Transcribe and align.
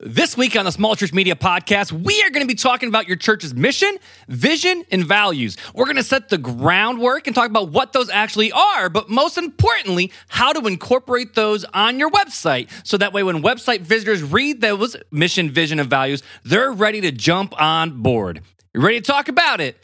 This 0.00 0.36
week 0.36 0.54
on 0.54 0.64
the 0.64 0.70
Small 0.70 0.94
Church 0.94 1.12
Media 1.12 1.34
Podcast, 1.34 1.90
we 1.90 2.22
are 2.22 2.30
going 2.30 2.44
to 2.44 2.46
be 2.46 2.54
talking 2.54 2.88
about 2.88 3.08
your 3.08 3.16
church's 3.16 3.52
mission, 3.52 3.98
vision, 4.28 4.84
and 4.92 5.04
values. 5.04 5.56
We're 5.74 5.86
going 5.86 5.96
to 5.96 6.04
set 6.04 6.28
the 6.28 6.38
groundwork 6.38 7.26
and 7.26 7.34
talk 7.34 7.50
about 7.50 7.70
what 7.70 7.92
those 7.92 8.08
actually 8.08 8.52
are, 8.52 8.88
but 8.88 9.10
most 9.10 9.38
importantly, 9.38 10.12
how 10.28 10.52
to 10.52 10.64
incorporate 10.68 11.34
those 11.34 11.64
on 11.74 11.98
your 11.98 12.10
website. 12.10 12.70
So 12.84 12.96
that 12.98 13.12
way, 13.12 13.24
when 13.24 13.42
website 13.42 13.80
visitors 13.80 14.22
read 14.22 14.60
those 14.60 14.94
mission, 15.10 15.50
vision, 15.50 15.80
and 15.80 15.90
values, 15.90 16.22
they're 16.44 16.70
ready 16.70 17.00
to 17.00 17.10
jump 17.10 17.60
on 17.60 18.00
board. 18.00 18.42
You 18.74 18.80
ready 18.80 19.00
to 19.00 19.04
talk 19.04 19.26
about 19.26 19.60
it? 19.60 19.76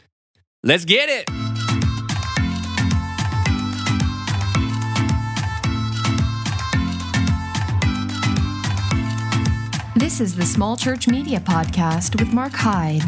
Let's 0.63 0.85
get 0.85 1.09
it. 1.09 1.44
This 10.05 10.21
is 10.21 10.35
the 10.35 10.45
Small 10.45 10.77
Church 10.77 11.07
Media 11.07 11.39
Podcast 11.39 12.19
with 12.19 12.31
Mark 12.31 12.51
Hyde. 12.53 13.01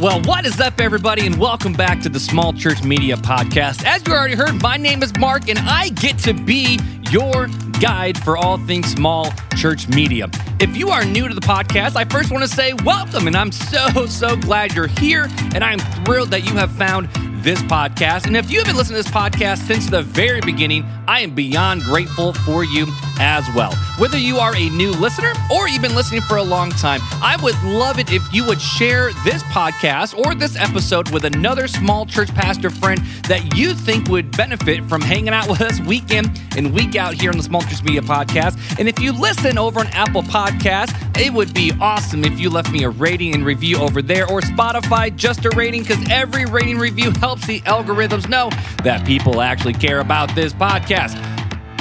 Well, 0.00 0.20
what 0.22 0.44
is 0.44 0.60
up, 0.60 0.80
everybody, 0.80 1.28
and 1.28 1.38
welcome 1.38 1.72
back 1.72 2.00
to 2.00 2.08
the 2.08 2.18
Small 2.18 2.52
Church 2.52 2.82
Media 2.82 3.16
Podcast. 3.16 3.84
As 3.84 4.04
you 4.04 4.14
already 4.14 4.34
heard, 4.34 4.60
my 4.60 4.76
name 4.76 5.00
is 5.00 5.16
Mark, 5.16 5.48
and 5.48 5.60
I 5.60 5.90
get 5.90 6.18
to 6.24 6.34
be 6.34 6.80
your 7.12 7.46
guide 7.80 8.18
for 8.18 8.36
all 8.36 8.58
things 8.58 8.90
small 8.90 9.32
church 9.56 9.86
media. 9.86 10.28
If 10.58 10.76
you 10.76 10.88
are 10.88 11.04
new 11.04 11.28
to 11.28 11.34
the 11.34 11.40
podcast, 11.40 11.94
I 11.94 12.04
first 12.04 12.32
want 12.32 12.42
to 12.42 12.50
say 12.50 12.72
welcome, 12.72 13.28
and 13.28 13.36
I'm 13.36 13.52
so, 13.52 14.06
so 14.06 14.36
glad 14.36 14.74
you're 14.74 14.88
here, 14.88 15.28
and 15.54 15.62
I'm 15.62 15.78
thrilled 16.04 16.32
that 16.32 16.46
you 16.46 16.54
have 16.54 16.72
found 16.72 17.08
this 17.48 17.62
podcast. 17.62 18.26
And 18.26 18.36
if 18.36 18.50
you 18.50 18.58
haven't 18.58 18.76
listened 18.76 18.98
to 18.98 19.02
this 19.02 19.10
podcast 19.10 19.66
since 19.66 19.88
the 19.88 20.02
very 20.02 20.42
beginning, 20.42 20.84
I 21.06 21.20
am 21.20 21.34
beyond 21.34 21.80
grateful 21.82 22.34
for 22.34 22.62
you 22.62 22.86
as 23.18 23.42
well. 23.54 23.74
Whether 23.96 24.18
you 24.18 24.36
are 24.36 24.54
a 24.54 24.68
new 24.68 24.90
listener 24.90 25.32
or 25.50 25.66
you've 25.66 25.80
been 25.80 25.94
listening 25.94 26.20
for 26.20 26.36
a 26.36 26.42
long 26.42 26.68
time, 26.72 27.00
I 27.22 27.38
would 27.42 27.60
love 27.62 27.98
it 27.98 28.12
if 28.12 28.22
you 28.34 28.44
would 28.44 28.60
share 28.60 29.14
this 29.24 29.42
podcast 29.44 30.16
or 30.16 30.34
this 30.34 30.56
episode 30.56 31.10
with 31.10 31.24
another 31.24 31.68
small 31.68 32.04
church 32.04 32.28
pastor 32.34 32.68
friend 32.68 33.00
that 33.28 33.56
you 33.56 33.72
think 33.72 34.08
would 34.08 34.36
benefit 34.36 34.84
from 34.84 35.00
hanging 35.00 35.30
out 35.32 35.48
with 35.48 35.62
us 35.62 35.80
week 35.80 36.10
in 36.10 36.26
and 36.54 36.74
week 36.74 36.96
out 36.96 37.14
here 37.14 37.30
on 37.30 37.38
the 37.38 37.42
Small 37.42 37.62
Church 37.62 37.82
Media 37.82 38.02
Podcast. 38.02 38.78
And 38.78 38.90
if 38.90 39.00
you 39.00 39.12
listen 39.12 39.56
over 39.56 39.80
on 39.80 39.86
Apple 39.88 40.22
Podcasts, 40.22 40.94
it 41.18 41.32
would 41.32 41.54
be 41.54 41.72
awesome 41.80 42.24
if 42.24 42.38
you 42.38 42.50
left 42.50 42.70
me 42.70 42.84
a 42.84 42.90
rating 42.90 43.34
and 43.34 43.44
review 43.44 43.78
over 43.78 44.02
there 44.02 44.30
or 44.30 44.42
Spotify, 44.42 45.16
just 45.16 45.46
a 45.46 45.50
rating, 45.50 45.80
because 45.82 46.10
every 46.10 46.44
rating 46.44 46.78
review 46.78 47.10
helps 47.12 47.37
the 47.46 47.60
algorithms 47.62 48.28
know 48.28 48.50
that 48.84 49.06
people 49.06 49.40
actually 49.40 49.74
care 49.74 50.00
about 50.00 50.34
this 50.34 50.52
podcast. 50.52 51.16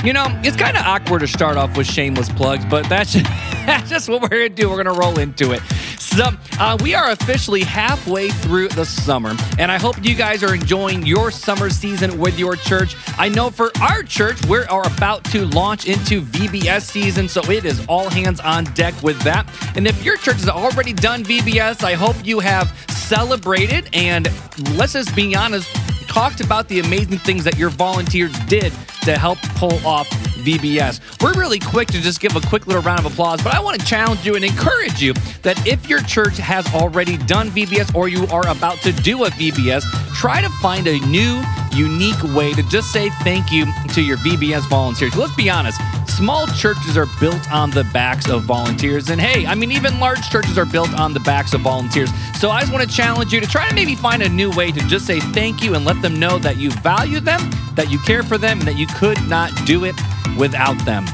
You 0.04 0.14
know, 0.14 0.26
it's 0.44 0.56
kind 0.56 0.78
of 0.78 0.84
awkward 0.86 1.20
to 1.22 1.28
start 1.28 1.58
off 1.58 1.76
with 1.76 1.88
shameless 1.88 2.30
plugs, 2.30 2.64
but 2.66 2.88
that's 2.88 3.14
just, 3.14 3.26
that's 3.66 3.90
just 3.90 4.10
what 4.10 4.22
we're 4.22 4.30
going 4.30 4.50
to 4.50 4.56
do. 4.56 4.70
We're 4.70 4.84
going 4.84 4.96
to 4.96 5.00
roll 5.02 5.18
into 5.18 5.54
it. 5.54 5.62
So, 5.98 6.30
uh, 6.60 6.78
we 6.82 6.96
are 6.96 7.12
officially 7.12 7.62
halfway 7.62 8.30
through 8.30 8.70
the 8.70 8.86
summer, 8.86 9.36
and 9.60 9.72
I 9.72 9.78
hope 9.78 10.04
you 10.04 10.16
guys 10.16 10.44
are 10.44 10.56
enjoying 10.56 11.06
your 11.06 11.30
summer 11.32 11.70
season 11.70 12.18
with 12.18 12.40
your 12.40 12.56
church. 12.56 12.96
I 13.18 13.30
know 13.30 13.50
for 13.50 13.72
our 13.82 14.04
church, 14.04 14.44
we 14.46 14.60
are 14.60 14.88
about 14.88 15.24
to 15.26 15.46
launch 15.48 15.88
into 15.88 16.22
VBS 16.22 16.84
season, 16.84 17.28
so 17.28 17.42
it 17.52 17.66
is 17.66 17.86
all 17.88 18.10
hands 18.10 18.40
on 18.40 18.64
deck 18.74 19.00
with 19.04 19.20
that. 19.22 19.48
And 19.76 19.86
if 19.86 20.04
your 20.04 20.18
church 20.18 20.38
has 20.38 20.50
already 20.50 20.94
done 20.94 21.24
VBS, 21.24 21.84
I 21.84 21.94
hope 21.94 22.16
you 22.26 22.40
have 22.40 22.72
celebrated 23.08 23.90
and 23.94 24.28
let's 24.76 24.92
just 24.92 25.16
be 25.16 25.34
honest, 25.34 25.74
talked 26.10 26.42
about 26.42 26.68
the 26.68 26.82
amazing 26.82 27.18
things 27.20 27.46
that 27.46 27.58
your 27.58 27.70
volunteers 27.70 28.38
did 28.48 28.74
to 29.04 29.18
help 29.18 29.38
pull 29.56 29.76
off 29.88 30.10
VBS. 30.40 31.22
We're 31.22 31.34
really 31.34 31.60
quick 31.60 31.88
to 31.90 32.02
just 32.02 32.20
give 32.20 32.36
a 32.36 32.42
quick 32.42 32.68
little 32.68 32.82
round 32.82 33.00
of 33.00 33.12
applause, 33.12 33.42
but 33.42 33.54
I 33.54 33.60
want 33.60 33.80
to 33.80 33.86
challenge 33.86 34.26
you 34.26 34.36
and 34.36 34.44
encourage 34.44 35.02
you 35.02 35.14
that 35.42 35.66
if 35.68 35.90
your 35.90 36.02
church 36.04 36.38
has 36.38 36.66
already 36.74 37.18
done 37.18 37.50
VBS 37.50 37.96
or 37.96 38.08
you 38.08 38.26
are 38.28 38.48
about 38.48 38.78
to 38.80 38.92
do 38.92 39.26
a 39.26 39.30
VBS, 39.30 39.84
try 40.14 40.42
to 40.42 40.50
find 40.62 40.88
a 40.88 41.00
new, 41.08 41.42
unique 41.74 42.22
way 42.36 42.54
to 42.54 42.64
just 42.64 42.92
say 42.92 43.10
thank 43.24 43.52
you 43.52 43.66
to 43.94 44.02
your 44.02 44.18
VBS 44.18 44.68
volunteers. 44.70 45.16
Let's 45.16 45.36
be 45.36 45.50
honest, 45.50 45.80
small 46.08 46.48
churches 46.48 46.98
are 46.98 47.08
built 47.20 47.52
on 47.52 47.70
the 47.70 47.84
backs 47.94 48.30
of 48.30 48.44
volunteers. 48.44 49.10
And 49.10 49.22
hey, 49.22 49.46
I 49.46 49.54
mean, 49.54 49.72
even 49.72 50.00
large 50.00 50.30
churches 50.30 50.58
are 50.58 50.66
built 50.66 50.94
on 51.00 51.14
the 51.14 51.20
backs 51.20 51.54
of 51.54 51.62
volunteers. 51.62 52.10
So 52.40 52.50
I 52.50 52.62
just 52.62 52.74
want 52.74 52.90
to 52.90 52.96
challenge 52.96 53.32
you 53.32 53.40
to 53.40 53.48
try 53.48 53.68
to 53.70 53.76
maybe 53.76 53.96
find 53.96 54.24
a 54.24 54.30
new 54.30 54.50
way 54.52 54.72
to 54.72 54.80
just 54.88 55.06
say 55.06 55.20
thank 55.20 55.62
you 55.62 55.76
and 55.76 55.86
let 55.86 56.02
them 56.02 56.20
know 56.20 56.40
that 56.40 56.58
you 56.58 56.72
value 56.72 57.20
them, 57.20 57.40
that 57.76 57.92
you 57.92 58.00
care 58.00 58.24
for 58.24 58.38
them, 58.38 58.60
and 58.60 58.68
that 58.68 58.78
you 58.78 58.88
could 58.88 59.22
not 59.28 59.52
do 59.66 59.86
it 59.86 59.96
without 60.38 60.78
them. 60.86 61.06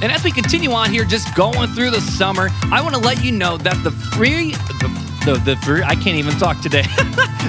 And 0.00 0.12
as 0.12 0.22
we 0.22 0.30
continue 0.30 0.70
on 0.70 0.90
here, 0.90 1.04
just 1.04 1.34
going 1.34 1.68
through 1.70 1.90
the 1.90 2.00
summer, 2.00 2.50
I 2.70 2.80
want 2.82 2.94
to 2.94 3.00
let 3.00 3.24
you 3.24 3.32
know 3.32 3.56
that 3.58 3.82
the 3.82 3.90
free, 3.90 4.52
the, 4.52 5.07
the, 5.34 5.38
the 5.40 5.56
free, 5.56 5.82
I 5.82 5.94
can't 5.94 6.16
even 6.16 6.32
talk 6.38 6.60
today. 6.60 6.82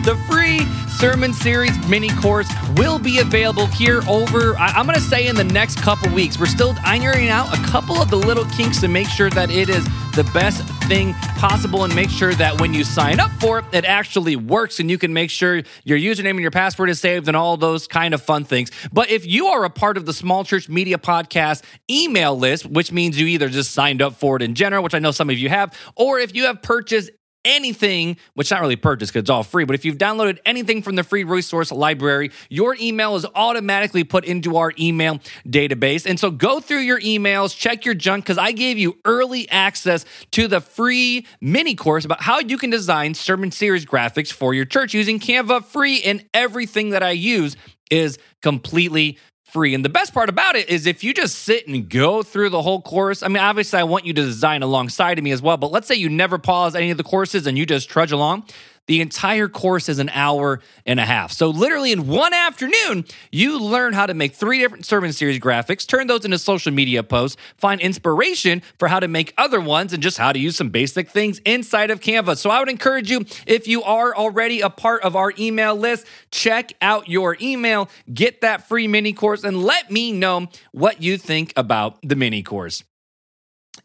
the 0.04 0.22
free 0.30 0.66
sermon 0.98 1.32
series 1.32 1.78
mini 1.88 2.10
course 2.10 2.50
will 2.76 3.00
be 3.00 3.20
available 3.20 3.68
here 3.68 4.02
over, 4.06 4.58
I, 4.58 4.78
am 4.78 4.86
going 4.86 4.98
to 4.98 5.02
say 5.02 5.28
in 5.28 5.36
the 5.38 5.46
next 5.46 5.82
couple 5.82 6.14
weeks. 6.14 6.38
We're 6.38 6.48
still 6.48 6.76
ironing 6.84 7.30
out 7.30 7.58
a 7.58 7.62
couple 7.64 7.96
of 7.96 8.10
the 8.10 8.18
little 8.18 8.44
kinks 8.46 8.82
to 8.82 8.90
make 8.90 9.08
sure 9.08 9.30
that 9.30 9.50
it 9.50 9.70
is 9.70 9.86
the 10.16 10.30
best 10.34 10.62
thing 10.90 11.14
possible 11.38 11.86
and 11.86 11.96
make 11.96 12.10
sure 12.10 12.34
that 12.34 12.60
when 12.60 12.74
you 12.74 12.84
sign 12.84 13.22
up 13.22 13.32
for 13.40 13.60
it, 13.60 13.66
it 13.72 13.86
actually 13.86 14.36
works 14.36 14.82
and 14.82 14.92
you 14.92 14.98
can 14.98 15.14
make 15.14 15.30
sure 15.30 15.62
your 15.86 15.98
username 15.98 16.32
and 16.32 16.42
your 16.42 16.52
password 16.52 16.90
is 16.90 17.00
saved 17.00 17.30
and 17.30 17.38
all 17.38 17.56
those 17.56 17.88
kind 17.88 18.14
of 18.14 18.22
fun 18.22 18.44
things. 18.44 18.72
But 18.92 19.10
if 19.10 19.26
you 19.26 19.48
are 19.48 19.64
a 19.64 19.70
part 19.70 19.96
of 19.96 20.06
the 20.06 20.12
Small 20.12 20.44
Church 20.44 20.68
Media 20.68 20.98
Podcast 20.98 21.64
email 21.90 22.38
list, 22.38 22.66
which 22.66 22.92
means 22.92 23.18
you 23.18 23.28
either 23.28 23.48
just 23.48 23.72
signed 23.72 24.02
up 24.02 24.16
for 24.16 24.36
it 24.36 24.42
in 24.42 24.56
general, 24.56 24.84
which 24.84 24.96
I 24.96 25.00
know 25.00 25.12
some 25.12 25.30
of 25.30 25.38
you 25.38 25.48
have, 25.48 25.74
or 25.96 26.20
if 26.20 26.36
you 26.36 26.46
have 26.46 26.62
purchased 26.62 27.12
anything, 27.46 28.18
which 28.34 28.52
not 28.52 28.62
really 28.62 28.76
purchased 28.76 29.12
because 29.12 29.22
it's 29.24 29.30
all 29.30 29.44
free, 29.44 29.66
but 29.66 29.76
if 29.76 29.86
you've 29.86 29.98
downloaded 29.98 30.40
anything 30.46 30.82
from 30.82 30.96
the 30.96 31.04
free 31.04 31.24
resource 31.24 31.72
library, 31.72 32.32
your 32.50 32.76
email 32.80 33.16
is 33.16 33.26
automatically 33.36 34.04
put 34.04 34.26
into 34.26 34.58
our 34.58 34.74
email 34.80 35.20
database. 35.48 36.06
And 36.06 36.20
so 36.20 36.32
go 36.32 36.60
through 36.60 36.80
your 36.80 37.00
emails, 37.00 37.56
check 37.56 37.86
your 37.86 37.96
junk, 37.96 38.26
because 38.26 38.38
I 38.38 38.52
gave 38.52 38.78
you 38.78 38.98
early 39.06 39.50
access 39.50 40.06
to 40.32 40.48
the 40.48 40.62
free 40.62 41.26
mini 41.42 41.76
course 41.76 42.06
about 42.06 42.22
how 42.22 42.40
you 42.40 42.58
can 42.58 42.70
design 42.70 43.14
sermon 43.14 43.52
series 43.52 43.86
graphics 43.86 44.32
for 44.32 44.54
your 44.54 44.66
church 44.66 44.94
using 44.94 45.20
Canva 45.20 45.66
free, 45.66 46.02
and 46.04 46.26
everything 46.34 46.90
that 46.92 47.04
I 47.04 47.12
use 47.12 47.56
is 47.90 48.18
completely 48.42 49.18
free. 49.52 49.74
And 49.74 49.84
the 49.84 49.90
best 49.90 50.14
part 50.14 50.30
about 50.30 50.56
it 50.56 50.70
is 50.70 50.86
if 50.86 51.04
you 51.04 51.14
just 51.14 51.40
sit 51.40 51.68
and 51.68 51.90
go 51.90 52.24
through 52.24 52.50
the 52.50 52.62
whole 52.62 52.82
course, 52.82 53.24
I 53.24 53.28
mean, 53.28 53.38
obviously, 53.38 53.80
I 53.80 53.84
want 53.84 54.06
you 54.06 54.14
to 54.14 54.22
design 54.22 54.64
alongside 54.64 55.18
of 55.18 55.24
me 55.24 55.32
as 55.32 55.42
well, 55.42 55.58
but 55.58 55.72
let's 55.72 55.88
say 55.88 55.96
you 55.96 56.10
never 56.10 56.38
pause 56.38 56.76
any 56.76 56.92
of 56.92 56.98
the 56.98 57.04
courses 57.04 57.48
and 57.48 57.58
you 57.58 57.66
just 57.66 57.90
trudge 57.90 58.12
along. 58.12 58.46
The 58.90 59.02
entire 59.02 59.48
course 59.48 59.88
is 59.88 60.00
an 60.00 60.10
hour 60.10 60.62
and 60.84 61.00
a 61.00 61.06
half. 61.06 61.32
So, 61.32 61.52
literally, 61.52 61.92
in 61.92 62.08
one 62.08 62.34
afternoon, 62.34 63.06
you 63.32 63.60
learn 63.62 63.94
how 63.94 64.08
to 64.08 64.16
make 64.16 64.34
three 64.34 64.58
different 64.58 64.84
sermon 64.84 65.14
series 65.14 65.40
graphics, 65.40 65.86
turn 65.86 66.08
those 66.08 66.26
into 66.26 66.40
social 66.40 66.72
media 66.72 67.04
posts, 67.04 67.40
find 67.56 67.80
inspiration 67.82 68.64
for 68.80 68.88
how 68.88 69.00
to 69.00 69.08
make 69.08 69.32
other 69.38 69.62
ones, 69.62 69.94
and 69.94 70.02
just 70.02 70.18
how 70.18 70.32
to 70.32 70.40
use 70.40 70.56
some 70.56 70.70
basic 70.70 71.12
things 71.12 71.38
inside 71.46 71.92
of 71.92 72.00
Canva. 72.00 72.36
So, 72.36 72.50
I 72.50 72.58
would 72.58 72.68
encourage 72.68 73.12
you, 73.12 73.26
if 73.46 73.68
you 73.68 73.84
are 73.84 74.16
already 74.16 74.62
a 74.62 74.72
part 74.72 75.04
of 75.04 75.16
our 75.16 75.34
email 75.38 75.76
list, 75.76 76.08
check 76.32 76.74
out 76.82 77.08
your 77.08 77.38
email, 77.40 77.90
get 78.12 78.42
that 78.42 78.68
free 78.68 78.88
mini 78.88 79.14
course, 79.14 79.44
and 79.44 79.64
let 79.64 79.92
me 79.92 80.12
know 80.12 80.48
what 80.72 81.00
you 81.00 81.20
think 81.20 81.54
about 81.56 82.00
the 82.02 82.16
mini 82.16 82.42
course. 82.42 82.84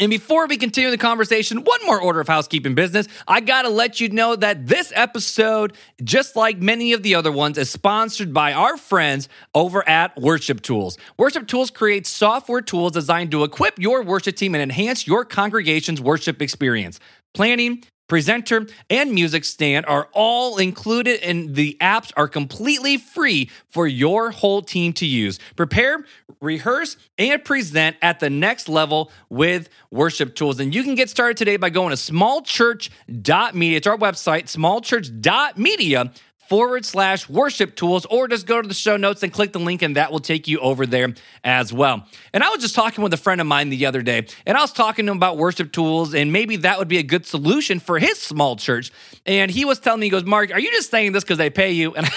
And 0.01 0.11
before 0.11 0.47
we 0.47 0.57
continue 0.57 0.91
the 0.91 0.99
conversation, 0.99 1.65
one 1.65 1.81
more 1.87 2.01
order 2.01 2.21
of 2.21 2.29
housekeeping 2.29 2.75
business. 2.75 3.07
I 3.29 3.41
got 3.41 3.63
to 3.63 3.69
let 3.69 4.01
you 4.01 4.09
know 4.09 4.37
that 4.37 4.67
this 4.67 4.93
episode, 4.95 5.77
just 6.03 6.37
like 6.37 6.59
many 6.59 6.93
of 6.93 7.03
the 7.03 7.15
other 7.15 7.33
ones, 7.33 7.59
is 7.59 7.71
sponsored 7.71 8.33
by 8.33 8.53
our 8.53 8.77
friends 8.77 9.29
over 9.55 9.87
at 9.89 10.17
Worship 10.21 10.61
Tools. 10.63 10.99
Worship 11.19 11.47
Tools 11.47 11.71
creates 11.71 12.11
software 12.11 12.61
tools 12.61 12.93
designed 12.93 13.31
to 13.31 13.45
equip 13.45 13.79
your 13.79 14.03
worship 14.03 14.37
team 14.37 14.55
and 14.55 14.63
enhance 14.63 15.07
your 15.07 15.25
congregation's 15.25 16.01
worship 16.01 16.43
experience. 16.43 17.01
Planning, 17.35 17.85
presenter, 18.07 18.67
and 18.91 19.13
music 19.13 19.45
stand 19.45 19.87
are 19.87 20.09
all 20.13 20.59
included, 20.59 21.21
and 21.23 21.55
the 21.55 21.77
apps 21.81 22.13
are 22.17 22.29
completely 22.29 22.97
free 22.97 23.51
for 23.69 23.87
your 23.87 24.31
whole 24.31 24.63
team 24.63 24.93
to 24.95 25.07
use. 25.07 25.39
Prepare, 25.57 26.05
rehearse, 26.41 26.97
and 27.19 27.45
present 27.45 27.97
at 28.03 28.21
the 28.21 28.31
next 28.31 28.69
level 28.69 29.11
with 29.29 29.69
worship 29.91 30.35
tools. 30.35 30.61
And 30.61 30.75
you 30.75 30.83
can 30.83 30.95
get 30.95 31.11
started 31.11 31.37
today 31.37 31.57
by 31.57 31.71
going 31.71 31.91
to 31.91 31.97
smallchurch.media. 31.97 33.77
It's 33.77 33.87
our 33.87 33.99
website, 33.99 34.45
smallchurch.media 34.45 36.13
forward 36.49 36.85
slash 36.85 37.29
worship 37.29 37.77
tools, 37.77 38.07
or 38.07 38.29
just 38.29 38.47
go 38.47 38.61
to 38.61 38.69
the 38.69 38.75
show 38.75 38.97
notes 38.97 39.23
and 39.23 39.33
click 39.33 39.53
the 39.53 39.61
link, 39.61 39.83
and 39.83 39.97
that 39.97 40.13
will 40.13 40.21
take 40.21 40.47
you 40.49 40.59
over 40.61 40.87
there 40.87 41.15
as 41.43 41.73
well. 41.73 42.07
And 42.33 42.43
I 42.43 42.51
was 42.51 42.61
just 42.61 42.75
talking 42.75 43.03
with 43.03 43.13
a 43.13 43.19
friend 43.19 43.41
of 43.41 43.47
mine 43.47 43.71
the 43.71 43.87
other 43.87 44.03
day, 44.03 44.27
and 44.47 44.57
I 44.57 44.61
was 44.61 44.73
talking 44.73 45.07
to 45.07 45.13
him 45.13 45.19
about 45.19 45.37
worship 45.37 45.73
tools, 45.73 46.15
and 46.15 46.33
maybe 46.33 46.57
that 46.57 46.79
would 46.79 46.89
be 46.89 46.99
a 46.99 47.03
good 47.03 47.27
solution 47.27 47.81
for 47.81 47.99
his 47.99 48.21
small 48.21 48.57
church. 48.57 48.93
And 49.27 49.51
he 49.51 49.65
was 49.65 49.79
telling 49.79 50.01
me, 50.01 50.07
he 50.07 50.11
goes, 50.11 50.25
Mark, 50.25 50.53
are 50.53 50.61
you 50.61 50.71
just 50.71 50.91
saying 50.91 51.13
this 51.13 51.25
because 51.25 51.39
they 51.39 51.51
pay 51.51 51.73
you? 51.73 51.95
And 51.95 52.09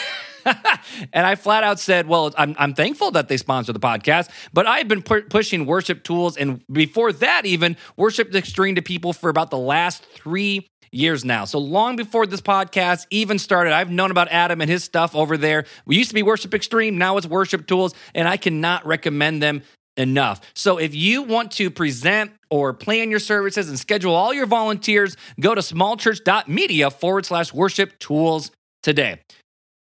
and 1.13 1.25
I 1.25 1.35
flat 1.35 1.63
out 1.63 1.79
said, 1.79 2.07
Well, 2.07 2.33
I'm, 2.37 2.55
I'm 2.57 2.73
thankful 2.73 3.11
that 3.11 3.27
they 3.27 3.37
sponsor 3.37 3.73
the 3.73 3.79
podcast, 3.79 4.29
but 4.53 4.67
I've 4.67 4.87
been 4.87 5.01
pu- 5.01 5.23
pushing 5.23 5.65
worship 5.65 6.03
tools 6.03 6.37
and 6.37 6.63
before 6.71 7.11
that, 7.13 7.45
even 7.45 7.77
worship 7.95 8.33
extreme 8.35 8.75
to 8.75 8.81
people 8.81 9.13
for 9.13 9.29
about 9.29 9.49
the 9.49 9.57
last 9.57 10.03
three 10.05 10.69
years 10.91 11.25
now. 11.25 11.45
So 11.45 11.59
long 11.59 11.95
before 11.95 12.25
this 12.25 12.41
podcast 12.41 13.07
even 13.09 13.39
started, 13.39 13.73
I've 13.73 13.91
known 13.91 14.11
about 14.11 14.27
Adam 14.29 14.61
and 14.61 14.69
his 14.69 14.83
stuff 14.83 15.15
over 15.15 15.37
there. 15.37 15.65
We 15.85 15.97
used 15.97 16.09
to 16.09 16.15
be 16.15 16.23
Worship 16.23 16.53
Extreme, 16.53 16.97
now 16.97 17.17
it's 17.17 17.27
Worship 17.27 17.67
Tools, 17.67 17.93
and 18.13 18.27
I 18.27 18.37
cannot 18.37 18.85
recommend 18.85 19.41
them 19.41 19.63
enough. 19.97 20.41
So 20.53 20.77
if 20.77 20.95
you 20.95 21.23
want 21.23 21.51
to 21.53 21.69
present 21.69 22.31
or 22.49 22.73
plan 22.73 23.09
your 23.09 23.19
services 23.19 23.67
and 23.67 23.77
schedule 23.79 24.15
all 24.15 24.33
your 24.33 24.45
volunteers, 24.45 25.17
go 25.39 25.55
to 25.55 25.61
smallchurch.media 25.61 26.91
forward 26.91 27.25
slash 27.25 27.53
worship 27.53 27.97
tools 27.99 28.51
today. 28.83 29.19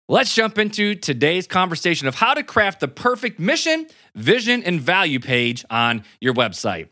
Let's 0.08 0.34
jump 0.34 0.58
into 0.58 0.94
today's 0.94 1.46
conversation 1.46 2.06
of 2.06 2.14
how 2.14 2.34
to 2.34 2.43
craft 2.43 2.81
the 2.81 2.88
perfect 2.88 3.38
mission, 3.38 3.87
vision, 4.14 4.62
and 4.62 4.81
value 4.81 5.20
page 5.20 5.64
on 5.70 6.05
your 6.20 6.34
website. 6.34 6.88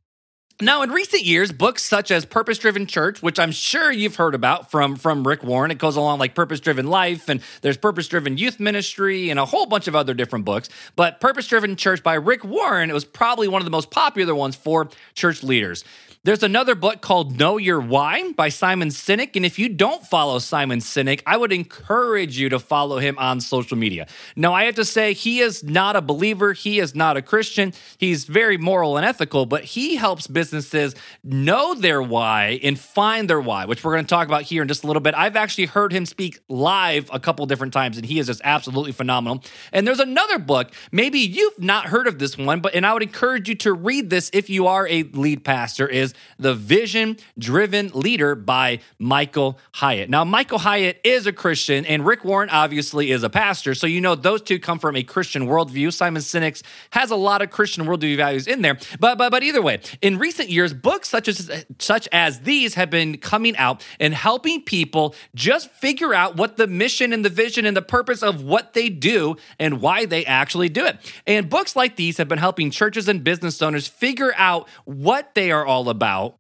Now, 0.63 0.83
in 0.83 0.91
recent 0.91 1.23
years, 1.23 1.53
books 1.53 1.83
such 1.83 2.11
as 2.11 2.27
Purpose 2.27 2.59
Driven 2.59 2.87
Church, 2.87 3.23
which 3.23 3.39
I'm 3.39 3.51
sure 3.51 3.91
you've 3.91 4.17
heard 4.17 4.35
about 4.35 4.71
from, 4.71 4.95
from 4.95 5.27
Rick 5.27 5.43
Warren, 5.43 5.71
it 5.71 5.79
goes 5.79 5.97
along 5.97 6.19
like 6.19 6.35
Purpose 6.35 6.61
Driven 6.61 6.87
Life, 6.87 7.31
and 7.31 7.41
there's 7.63 7.79
Purpose 7.79 8.09
Driven 8.09 8.37
Youth 8.37 8.61
Ministry, 8.61 9.31
and 9.31 9.41
a 9.41 9.47
whole 9.47 9.65
bunch 9.65 9.89
of 9.89 9.97
other 9.97 10.13
different 10.13 10.45
books. 10.45 10.69
But 10.97 11.19
Purpose 11.19 11.47
Driven 11.47 11.77
Church 11.77 12.03
by 12.03 12.13
Rick 12.15 12.45
Warren, 12.45 12.91
it 12.91 12.93
was 12.93 13.07
probably 13.07 13.49
one 13.49 13.63
of 13.63 13.65
the 13.65 13.71
most 13.71 13.91
popular 13.91 14.35
ones 14.35 14.55
for 14.55 14.91
church 15.15 15.43
leaders. 15.43 15.83
There's 16.23 16.43
another 16.43 16.75
book 16.75 17.01
called 17.01 17.39
Know 17.39 17.57
Your 17.57 17.81
Why 17.81 18.33
by 18.33 18.51
Simon 18.51 18.89
Sinek. 18.89 19.37
And 19.37 19.47
if 19.47 19.59
you 19.59 19.71
don't 19.71 20.07
follow 20.07 20.39
Simon 20.39 20.81
Sinek, 20.81 21.23
I 21.25 21.39
would 21.39 21.51
encourage 21.51 22.39
you 22.39 22.51
to 22.51 22.59
follow 22.59 22.99
him 22.99 23.17
on 23.19 23.41
social 23.41 23.79
media. 23.79 24.07
Now, 24.37 24.53
I 24.53 24.65
have 24.65 24.75
to 24.75 24.85
say, 24.85 25.15
he 25.15 25.41
is 25.41 25.65
not 25.65 25.97
a 25.97 26.03
believer, 26.03 26.53
he 26.53 26.79
is 26.79 26.95
not 26.95 27.17
a 27.17 27.23
Christian. 27.23 27.73
He's 27.97 28.27
very 28.27 28.59
moral 28.59 28.99
and 28.99 29.07
ethical, 29.07 29.47
but 29.47 29.65
he 29.65 29.97
helps 29.97 30.27
businesses 30.27 30.95
know 31.25 31.73
their 31.73 32.03
why 32.03 32.61
and 32.63 32.79
find 32.79 33.31
their 33.31 33.41
why, 33.41 33.65
which 33.65 33.83
we're 33.83 33.93
going 33.93 34.05
to 34.05 34.11
talk 34.11 34.29
about 34.29 34.43
here 34.43 34.61
in 34.61 34.69
just 34.69 34.85
a 34.85 34.87
little 34.87 35.01
bit. 35.01 35.15
I've 35.15 35.37
actually 35.37 35.67
heard 35.69 35.91
him 35.91 36.05
speak 36.05 36.39
live 36.51 37.09
a 37.15 37.19
couple 37.19 37.47
different 37.47 37.73
times, 37.73 37.97
and 37.97 38.05
he 38.05 38.19
is 38.19 38.27
just 38.27 38.43
absolutely 38.45 38.93
phenomenal. 38.93 39.43
And 39.73 39.87
there's 39.87 40.01
another 40.01 40.39
book, 40.39 40.71
maybe 40.93 41.21
you've 41.21 41.59
not 41.59 41.87
heard 41.87 42.07
of 42.07 42.19
this 42.19 42.37
one, 42.37 42.61
but 42.61 42.75
and 42.75 42.85
I 42.85 42.93
would 42.93 43.03
encourage 43.03 43.49
you 43.49 43.55
to 43.55 43.73
read 43.73 44.11
this 44.11 44.29
if 44.35 44.51
you 44.51 44.67
are 44.67 44.87
a 44.87 45.05
lead 45.05 45.45
pastor, 45.47 45.89
is 45.89 46.10
is 46.11 46.15
The 46.39 46.55
Vision 46.55 47.17
Driven 47.39 47.91
Leader 47.95 48.35
by 48.35 48.81
Michael 48.99 49.59
Hyatt. 49.73 50.11
Now, 50.11 50.25
Michael 50.25 50.59
Hyatt 50.59 51.01
is 51.05 51.27
a 51.27 51.33
Christian, 51.33 51.85
and 51.87 52.05
Rick 52.05 52.25
Warren 52.25 52.51
obviously 52.51 53.11
is 53.11 53.23
a 53.23 53.31
pastor. 53.31 53.75
So, 53.75 53.87
you 53.87 54.01
know, 54.01 54.15
those 54.15 54.43
two 54.43 54.59
come 54.59 54.79
from 54.79 54.97
a 54.97 55.03
Christian 55.03 55.47
worldview. 55.47 55.93
Simon 55.93 56.23
Sinek 56.23 56.63
has 56.91 57.11
a 57.11 57.17
lot 57.17 57.43
of 57.43 57.51
Christian 57.51 57.85
worldview 57.85 58.17
values 58.17 58.47
in 58.47 58.63
there. 58.63 58.79
But, 58.99 59.19
but, 59.19 59.31
but 59.31 59.43
either 59.43 59.63
way, 59.63 59.81
in 60.03 60.19
recent 60.19 60.49
years, 60.49 60.75
books 60.75 61.09
such 61.09 61.29
as, 61.29 61.65
such 61.79 62.09
as 62.13 62.41
these 62.41 62.75
have 62.75 62.91
been 62.91 63.19
coming 63.19 63.57
out 63.57 63.85
and 63.99 64.15
helping 64.15 64.63
people 64.63 65.15
just 65.35 65.71
figure 65.71 66.15
out 66.15 66.37
what 66.37 66.57
the 66.57 66.67
mission 66.67 67.13
and 67.13 67.25
the 67.25 67.31
vision 67.31 67.67
and 67.67 67.77
the 67.77 67.83
purpose 67.83 68.23
of 68.23 68.43
what 68.43 68.75
they 68.75 68.89
do 68.89 69.37
and 69.59 69.81
why 69.81 70.05
they 70.05 70.25
actually 70.25 70.69
do 70.69 70.85
it. 70.85 70.99
And 71.27 71.49
books 71.49 71.77
like 71.77 71.97
these 71.97 72.19
have 72.19 72.29
been 72.29 72.39
helping 72.39 72.71
churches 72.71 73.09
and 73.09 73.23
business 73.23 73.61
owners 73.63 73.89
figure 73.89 74.33
out 74.37 74.69
what 74.85 75.35
they 75.35 75.51
are 75.51 75.65
all 75.65 75.89
about 75.89 76.00
about 76.01 76.39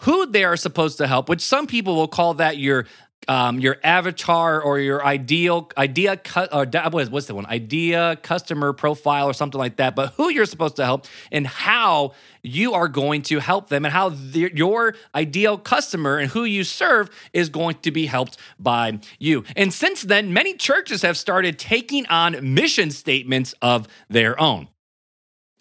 who 0.00 0.26
they 0.26 0.42
are 0.42 0.56
supposed 0.56 0.98
to 0.98 1.06
help, 1.06 1.28
which 1.28 1.40
some 1.40 1.68
people 1.68 1.94
will 1.94 2.08
call 2.08 2.34
that 2.34 2.58
your 2.58 2.86
um, 3.28 3.60
your 3.60 3.76
avatar 3.84 4.60
or 4.60 4.80
your 4.80 5.06
ideal 5.06 5.70
idea 5.78 6.16
cut 6.16 6.52
or 6.52 6.66
what's 7.08 7.26
the 7.26 7.36
one 7.36 7.46
idea 7.46 8.18
customer 8.24 8.72
profile 8.72 9.28
or 9.28 9.32
something 9.32 9.60
like 9.60 9.76
that. 9.76 9.94
But 9.94 10.14
who 10.14 10.28
you're 10.28 10.44
supposed 10.44 10.74
to 10.76 10.84
help 10.84 11.06
and 11.30 11.46
how 11.46 12.14
you 12.42 12.72
are 12.72 12.88
going 12.88 13.22
to 13.22 13.38
help 13.38 13.68
them 13.68 13.84
and 13.84 13.92
how 13.92 14.08
the, 14.08 14.50
your 14.52 14.96
ideal 15.14 15.56
customer 15.56 16.18
and 16.18 16.32
who 16.32 16.42
you 16.42 16.64
serve 16.64 17.10
is 17.32 17.48
going 17.48 17.76
to 17.82 17.92
be 17.92 18.06
helped 18.06 18.38
by 18.58 18.98
you. 19.20 19.44
And 19.54 19.72
since 19.72 20.02
then, 20.02 20.32
many 20.32 20.54
churches 20.54 21.02
have 21.02 21.16
started 21.16 21.60
taking 21.60 22.06
on 22.06 22.54
mission 22.54 22.90
statements 22.90 23.54
of 23.62 23.86
their 24.08 24.40
own. 24.40 24.66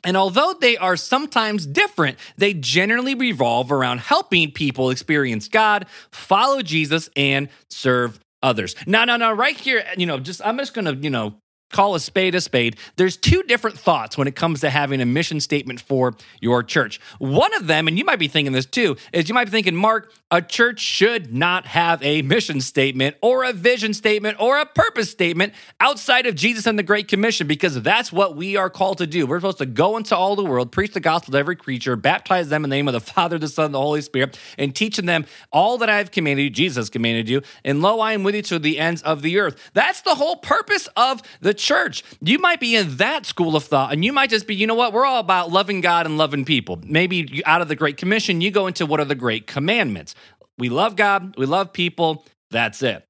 And 0.04 0.18
although 0.18 0.56
they 0.60 0.78
are 0.78 0.96
sometimes 0.96 1.66
different, 1.66 2.18
they 2.38 2.54
generally 2.54 3.16
revolve 3.16 3.72
around 3.72 4.00
helping 4.00 4.52
people 4.52 4.90
experience 4.90 5.48
God, 5.48 5.86
follow 6.12 6.62
Jesus, 6.62 7.10
and 7.16 7.50
serve 7.70 8.20
others. 8.42 8.76
Now, 8.88 9.06
now, 9.06 9.18
now, 9.18 9.34
right 9.34 9.56
here, 9.56 9.84
you 9.98 10.06
know, 10.06 10.20
just 10.20 10.42
I'm 10.46 10.58
just 10.58 10.74
gonna, 10.74 10.94
you 10.94 11.10
know, 11.10 11.36
call 11.72 11.96
a 11.96 12.00
spade 12.00 12.36
a 12.36 12.42
spade. 12.42 12.78
There's 12.96 13.18
two 13.18 13.44
different 13.44 13.78
thoughts 13.78 14.18
when 14.18 14.28
it 14.28 14.36
comes 14.36 14.62
to 14.62 14.70
having 14.70 15.02
a 15.02 15.06
mission 15.06 15.40
statement 15.40 15.82
for 15.82 16.16
your 16.40 16.64
church. 16.64 17.00
One 17.20 17.54
of 17.56 17.68
them, 17.68 17.88
and 17.88 17.98
you 17.98 18.06
might 18.06 18.20
be 18.20 18.28
thinking 18.28 18.54
this 18.54 18.66
too, 18.66 18.98
is 19.14 19.30
you 19.30 19.36
might 19.36 19.46
be 19.46 19.52
thinking, 19.52 19.76
Mark, 19.76 20.12
a 20.30 20.42
church 20.42 20.80
should 20.80 21.34
not 21.34 21.66
have 21.66 22.02
a 22.04 22.22
mission 22.22 22.62
statement 22.62 23.18
or 23.22 23.44
a 23.44 23.52
vision 23.52 23.94
statement 23.94 24.38
or 24.40 24.60
a 24.60 24.66
purpose 24.66 25.12
statement 25.12 25.54
outside 25.80 26.26
of 26.26 26.36
Jesus 26.36 26.66
and 26.66 26.80
the 26.80 26.84
Great 26.84 27.08
Commission 27.08 27.48
because 27.48 27.82
that's 27.82 28.12
what 28.14 28.36
we 28.36 28.56
are 28.56 28.70
called 28.70 29.00
to 29.00 29.08
do. 29.08 29.26
We're 29.26 29.40
supposed 29.40 29.58
to 29.58 29.66
go 29.66 29.98
into 29.98 30.16
all 30.16 30.36
the 30.36 30.46
world, 30.46 30.72
preach 30.72 30.94
the 30.94 31.00
gospel 31.00 31.34
to 31.34 31.38
every 31.38 31.56
creature, 31.56 31.96
baptize 31.96 32.50
them 32.50 32.64
in 32.64 32.70
the 32.70 32.76
name 32.76 32.88
of 32.88 32.94
the 32.94 33.02
Father, 33.02 33.38
the 33.38 33.50
Son, 33.50 33.66
and 33.66 33.74
the 33.74 33.80
Holy 33.80 34.02
Spirit, 34.02 34.40
and 34.58 34.74
teaching 34.74 35.06
them 35.06 35.26
all 35.52 35.78
that 35.80 35.90
I 35.90 35.98
have 35.98 36.12
commanded 36.12 36.44
you, 36.44 36.50
Jesus 36.50 36.90
commanded 36.90 37.28
you, 37.28 37.42
and 37.66 37.82
lo, 37.82 38.00
I 38.00 38.14
am 38.14 38.24
with 38.24 38.36
you 38.36 38.42
to 38.44 38.60
the 38.60 38.80
ends 38.80 39.02
of 39.02 39.22
the 39.22 39.40
earth. 39.40 39.72
That's 39.74 40.02
the 40.02 40.16
whole 40.16 40.38
purpose 40.38 40.88
of 40.96 41.22
the 41.42 41.54
church. 41.62 42.04
You 42.22 42.40
might 42.40 42.60
be 42.60 42.76
in 42.76 42.98
that 42.98 43.26
school 43.26 43.56
of 43.56 43.64
thought, 43.64 43.94
and 43.94 44.04
you 44.04 44.12
might 44.12 44.30
just 44.30 44.48
be, 44.48 44.56
you 44.56 44.68
know 44.68 44.76
what, 44.76 44.94
we're 44.94 45.06
all 45.06 45.20
about 45.20 45.52
loving 45.52 45.82
God 45.82 46.06
and 46.06 46.18
loving 46.18 46.46
people. 46.46 46.82
Maybe 46.84 47.42
out 47.46 47.62
of 47.62 47.68
the 47.68 47.76
Great 47.76 47.98
Commission, 47.98 48.42
you 48.42 48.52
go 48.52 48.68
into 48.68 48.86
what 48.86 49.00
are 49.00 49.06
the 49.06 49.16
Great 49.16 49.48
Commandments. 49.48 50.16
We 50.58 50.70
love 50.70 50.96
God, 50.96 51.36
we 51.38 51.46
love 51.46 51.74
people, 51.74 52.26
that's 52.50 52.82
it. 52.84 53.08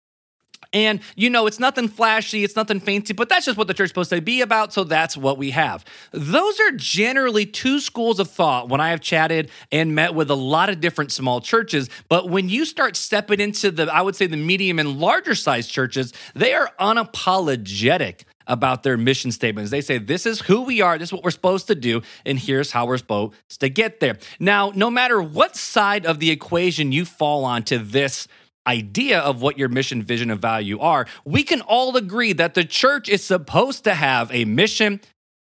And 0.74 1.02
you 1.16 1.30
know, 1.30 1.48
it's 1.48 1.60
nothing 1.60 1.88
flashy, 1.88 2.44
it's 2.44 2.56
nothing 2.56 2.80
fancy, 2.80 3.14
but 3.14 3.28
that's 3.28 3.46
just 3.46 3.58
what 3.58 3.68
the 3.68 3.74
church's 3.74 3.90
supposed 3.90 4.10
to 4.12 4.22
be 4.22 4.42
about. 4.42 4.72
So 4.72 4.84
that's 4.84 5.18
what 5.18 5.38
we 5.38 5.52
have. 5.52 5.84
Those 6.12 6.60
are 6.62 6.72
generally 6.72 7.46
two 7.46 7.80
schools 7.80 8.20
of 8.20 8.30
thought 8.30 8.70
when 8.70 8.80
I 8.80 8.92
have 8.92 9.02
chatted 9.02 9.52
and 9.72 9.96
met 9.96 10.16
with 10.16 10.30
a 10.32 10.36
lot 10.36 10.70
of 10.70 10.80
different 10.80 11.12
small 11.12 11.42
churches. 11.42 11.90
But 12.08 12.30
when 12.30 12.48
you 12.48 12.66
start 12.66 12.96
stepping 12.96 13.40
into 13.42 13.72
the, 13.72 13.94
I 13.94 14.02
would 14.02 14.16
say, 14.16 14.28
the 14.28 14.38
medium 14.38 14.80
and 14.80 15.00
larger 15.00 15.36
size 15.36 15.68
churches, 15.68 16.14
they 16.36 16.54
are 16.54 16.72
unapologetic 16.80 18.22
about 18.52 18.84
their 18.84 18.98
mission 18.98 19.32
statements. 19.32 19.72
They 19.72 19.82
say, 19.82 19.98
This 19.98 20.26
is 20.26 20.42
who 20.42 20.62
we 20.64 20.82
are, 20.82 20.98
this 20.98 21.10
is 21.10 21.14
what 21.14 21.24
we're 21.24 21.32
supposed 21.32 21.68
to 21.68 21.76
do, 21.76 22.02
and 22.26 22.38
here's 22.38 22.72
how 22.72 22.86
we're 22.86 22.98
supposed 22.98 23.34
to 23.62 23.70
get 23.70 24.02
there. 24.02 24.18
Now, 24.40 24.74
no 24.76 24.92
matter 24.92 25.22
what 25.22 25.56
side 25.56 26.06
of 26.06 26.20
the 26.20 26.30
equation 26.30 26.92
you 26.92 27.06
fall 27.06 27.46
on 27.46 27.64
to 27.64 27.80
this 27.80 28.28
idea 28.68 29.20
of 29.20 29.42
what 29.42 29.58
your 29.58 29.70
mission, 29.70 30.04
vision, 30.04 30.30
and 30.30 30.40
value 30.40 30.80
are, 30.80 31.08
we 31.24 31.44
can 31.44 31.62
all 31.62 31.96
agree 31.96 32.34
that 32.34 32.54
the 32.54 32.66
church 32.66 33.08
is 33.08 33.24
supposed 33.24 33.86
to 33.86 33.94
have 33.94 34.30
a 34.34 34.44
mission, 34.44 35.00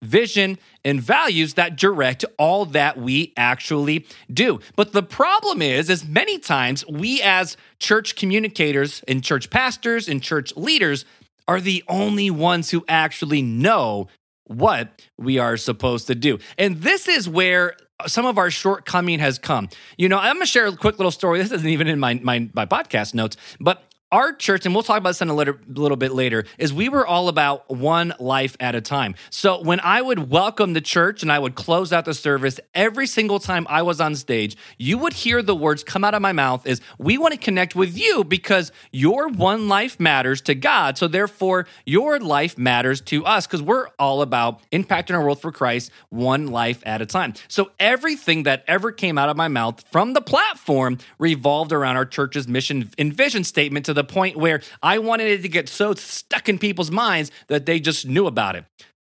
vision, 0.03 0.59
and 0.85 1.01
values 1.01 1.55
that 1.55 1.77
direct 1.77 2.25
all 2.37 2.65
that 2.67 2.99
we 2.99 3.33
actually 3.37 4.07
do. 4.33 4.59
But 4.75 4.93
the 4.93 5.03
problem 5.03 5.63
is, 5.63 5.89
is 5.89 6.05
many 6.05 6.39
times 6.39 6.85
we 6.87 7.23
as 7.23 7.57
church 7.79 8.17
communicators 8.17 9.03
and 9.07 9.23
church 9.23 9.51
pastors 9.51 10.09
and 10.09 10.23
church 10.23 10.57
leaders 10.57 11.05
are 11.49 11.61
the 11.61 11.83
only 11.89 12.31
ones 12.31 12.71
who 12.71 12.85
actually 12.87 13.43
know 13.43 14.07
what 14.45 15.03
we 15.19 15.39
are 15.39 15.57
supposed 15.57 16.07
to 16.07 16.15
do. 16.15 16.39
And 16.59 16.83
this 16.83 17.09
is 17.09 17.29
where 17.29 17.75
some 18.07 18.27
of 18.27 18.39
our 18.39 18.51
shortcoming 18.51 19.19
has 19.19 19.39
come. 19.39 19.69
You 19.97 20.09
know, 20.09 20.19
I'm 20.19 20.39
to 20.39 20.47
share 20.47 20.67
a 20.67 20.77
quick 20.77 20.99
little 20.99 21.11
story. 21.11 21.39
This 21.39 21.51
isn't 21.51 21.69
even 21.69 21.89
in 21.89 21.99
my, 21.99 22.15
my, 22.23 22.49
my 22.55 22.67
podcast 22.67 23.15
notes, 23.15 23.37
but 23.59 23.83
our 24.11 24.33
church, 24.33 24.65
and 24.65 24.75
we'll 24.75 24.83
talk 24.83 24.99
about 24.99 25.11
this 25.11 25.23
in 25.23 25.29
a 25.29 25.35
little, 25.35 25.55
little, 25.69 25.97
bit 25.97 26.13
later, 26.13 26.45
is 26.57 26.73
we 26.73 26.89
were 26.89 27.07
all 27.07 27.29
about 27.29 27.69
one 27.69 28.15
life 28.19 28.57
at 28.61 28.75
a 28.75 28.81
time. 28.81 29.15
So 29.31 29.63
when 29.63 29.81
I 29.81 30.01
would 30.01 30.31
welcome 30.31 30.73
the 30.73 30.81
church 30.81 31.23
and 31.23 31.31
I 31.31 31.39
would 31.39 31.55
close 31.55 31.93
out 31.93 32.05
the 32.05 32.15
service, 32.15 32.59
every 32.75 33.07
single 33.07 33.39
time 33.39 33.67
I 33.69 33.83
was 33.83 34.01
on 34.01 34.15
stage, 34.15 34.57
you 34.79 34.97
would 34.99 35.13
hear 35.13 35.43
the 35.43 35.55
words 35.55 35.85
come 35.85 36.05
out 36.05 36.15
of 36.15 36.23
my 36.23 36.33
mouth 36.33 36.67
is, 36.67 36.81
we 36.99 37.19
want 37.19 37.35
to 37.35 37.41
connect 37.41 37.75
with 37.75 37.99
you 37.99 38.25
because 38.25 38.73
your 38.93 39.29
one 39.29 39.69
life 39.69 40.01
matters 40.01 40.41
to 40.43 40.55
God. 40.55 40.97
So 40.97 41.09
therefore, 41.09 41.67
your 41.85 42.19
life 42.19 42.57
matters 42.57 43.01
to 43.03 43.27
us 43.27 43.47
because 43.47 43.63
we're 43.63 43.89
all 43.99 44.23
about 44.23 44.61
impacting 44.71 45.15
our 45.15 45.23
world 45.23 45.41
for 45.41 45.53
Christ 45.53 45.91
one 46.09 46.47
life 46.47 46.83
at 46.87 47.03
a 47.03 47.07
time. 47.07 47.35
So 47.49 47.73
everything 47.79 48.45
that 48.45 48.65
ever 48.67 48.93
came 48.93 49.19
out 49.19 49.29
of 49.29 49.37
my 49.37 49.49
mouth 49.49 49.85
from 49.91 50.15
the 50.15 50.23
platform 50.23 50.99
revolved 51.19 51.73
around 51.73 51.97
our 51.97 52.07
church's 52.07 52.49
mission 52.49 52.91
and 52.97 53.13
vision 53.13 53.45
statement 53.45 53.85
to 53.87 53.98
the 53.99 54.05
point 54.05 54.37
where 54.37 54.63
I 54.83 54.99
wanted 54.99 55.29
it 55.29 55.43
to 55.43 55.49
get 55.49 55.69
so 55.69 55.95
stuck 55.95 56.49
in 56.49 56.59
people's 56.59 56.91
minds 56.91 57.31
that 57.49 57.67
they 57.67 57.81
just 57.81 58.07
knew 58.07 58.27
about 58.27 58.57
it. 58.57 58.65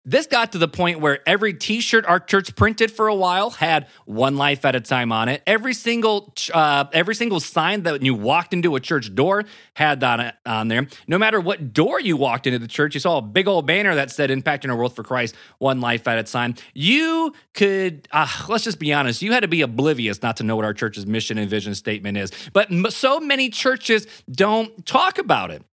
This 0.04 0.26
got 0.26 0.54
to 0.54 0.58
the 0.58 0.68
point 0.68 1.00
where 1.00 1.20
every 1.28 1.54
T-shirt 1.54 2.08
our 2.08 2.20
church 2.20 2.56
printed 2.56 2.92
for 2.92 3.08
a 3.08 3.14
while 3.14 3.52
had 3.52 3.86
"One 4.06 4.36
Life 4.36 4.66
at 4.66 4.76
a 4.76 4.80
Time" 4.80 5.12
on 5.12 5.30
it. 5.30 5.44
Every 5.46 5.76
single 5.76 6.34
uh, 6.52 6.86
every 6.92 7.14
single 7.14 7.40
sign 7.40 7.84
that 7.84 8.02
you 8.02 8.16
walked 8.16 8.52
into 8.52 8.76
a 8.76 8.80
church 8.80 9.14
door 9.14 9.44
had 9.76 10.00
that 10.00 10.40
on 10.44 10.70
there. 10.70 10.88
No 11.08 11.20
matter 11.20 11.40
what 11.40 11.72
door 11.72 12.00
you 12.00 12.18
walked 12.18 12.48
into 12.48 12.58
the 12.58 12.68
church, 12.68 12.96
you 12.96 13.00
saw 13.00 13.20
a 13.20 13.22
big 13.22 13.48
old 13.48 13.68
banner 13.68 13.94
that 13.94 14.10
said 14.10 14.32
"Impacting 14.32 14.72
a 14.72 14.76
World 14.76 14.96
for 14.96 15.04
Christ, 15.04 15.36
One 15.60 15.82
Life 15.82 16.08
at 16.08 16.18
a 16.18 16.24
Time." 16.24 16.56
You 16.74 17.34
could, 17.54 18.08
uh, 18.12 18.28
let's 18.50 18.64
just 18.64 18.80
be 18.80 18.92
honest, 18.94 19.22
you 19.22 19.34
had 19.34 19.42
to 19.42 19.48
be 19.48 19.62
oblivious 19.62 20.24
not 20.24 20.38
to 20.38 20.44
know 20.44 20.56
what 20.56 20.66
our 20.66 20.74
church's 20.74 21.06
mission 21.06 21.38
and 21.38 21.48
vision 21.48 21.76
statement 21.76 22.18
is. 22.18 22.32
But 22.54 22.72
so 22.92 23.20
many 23.20 23.50
churches 23.50 24.08
don't 24.32 24.84
talk 24.84 25.20
about 25.20 25.52
it. 25.52 25.64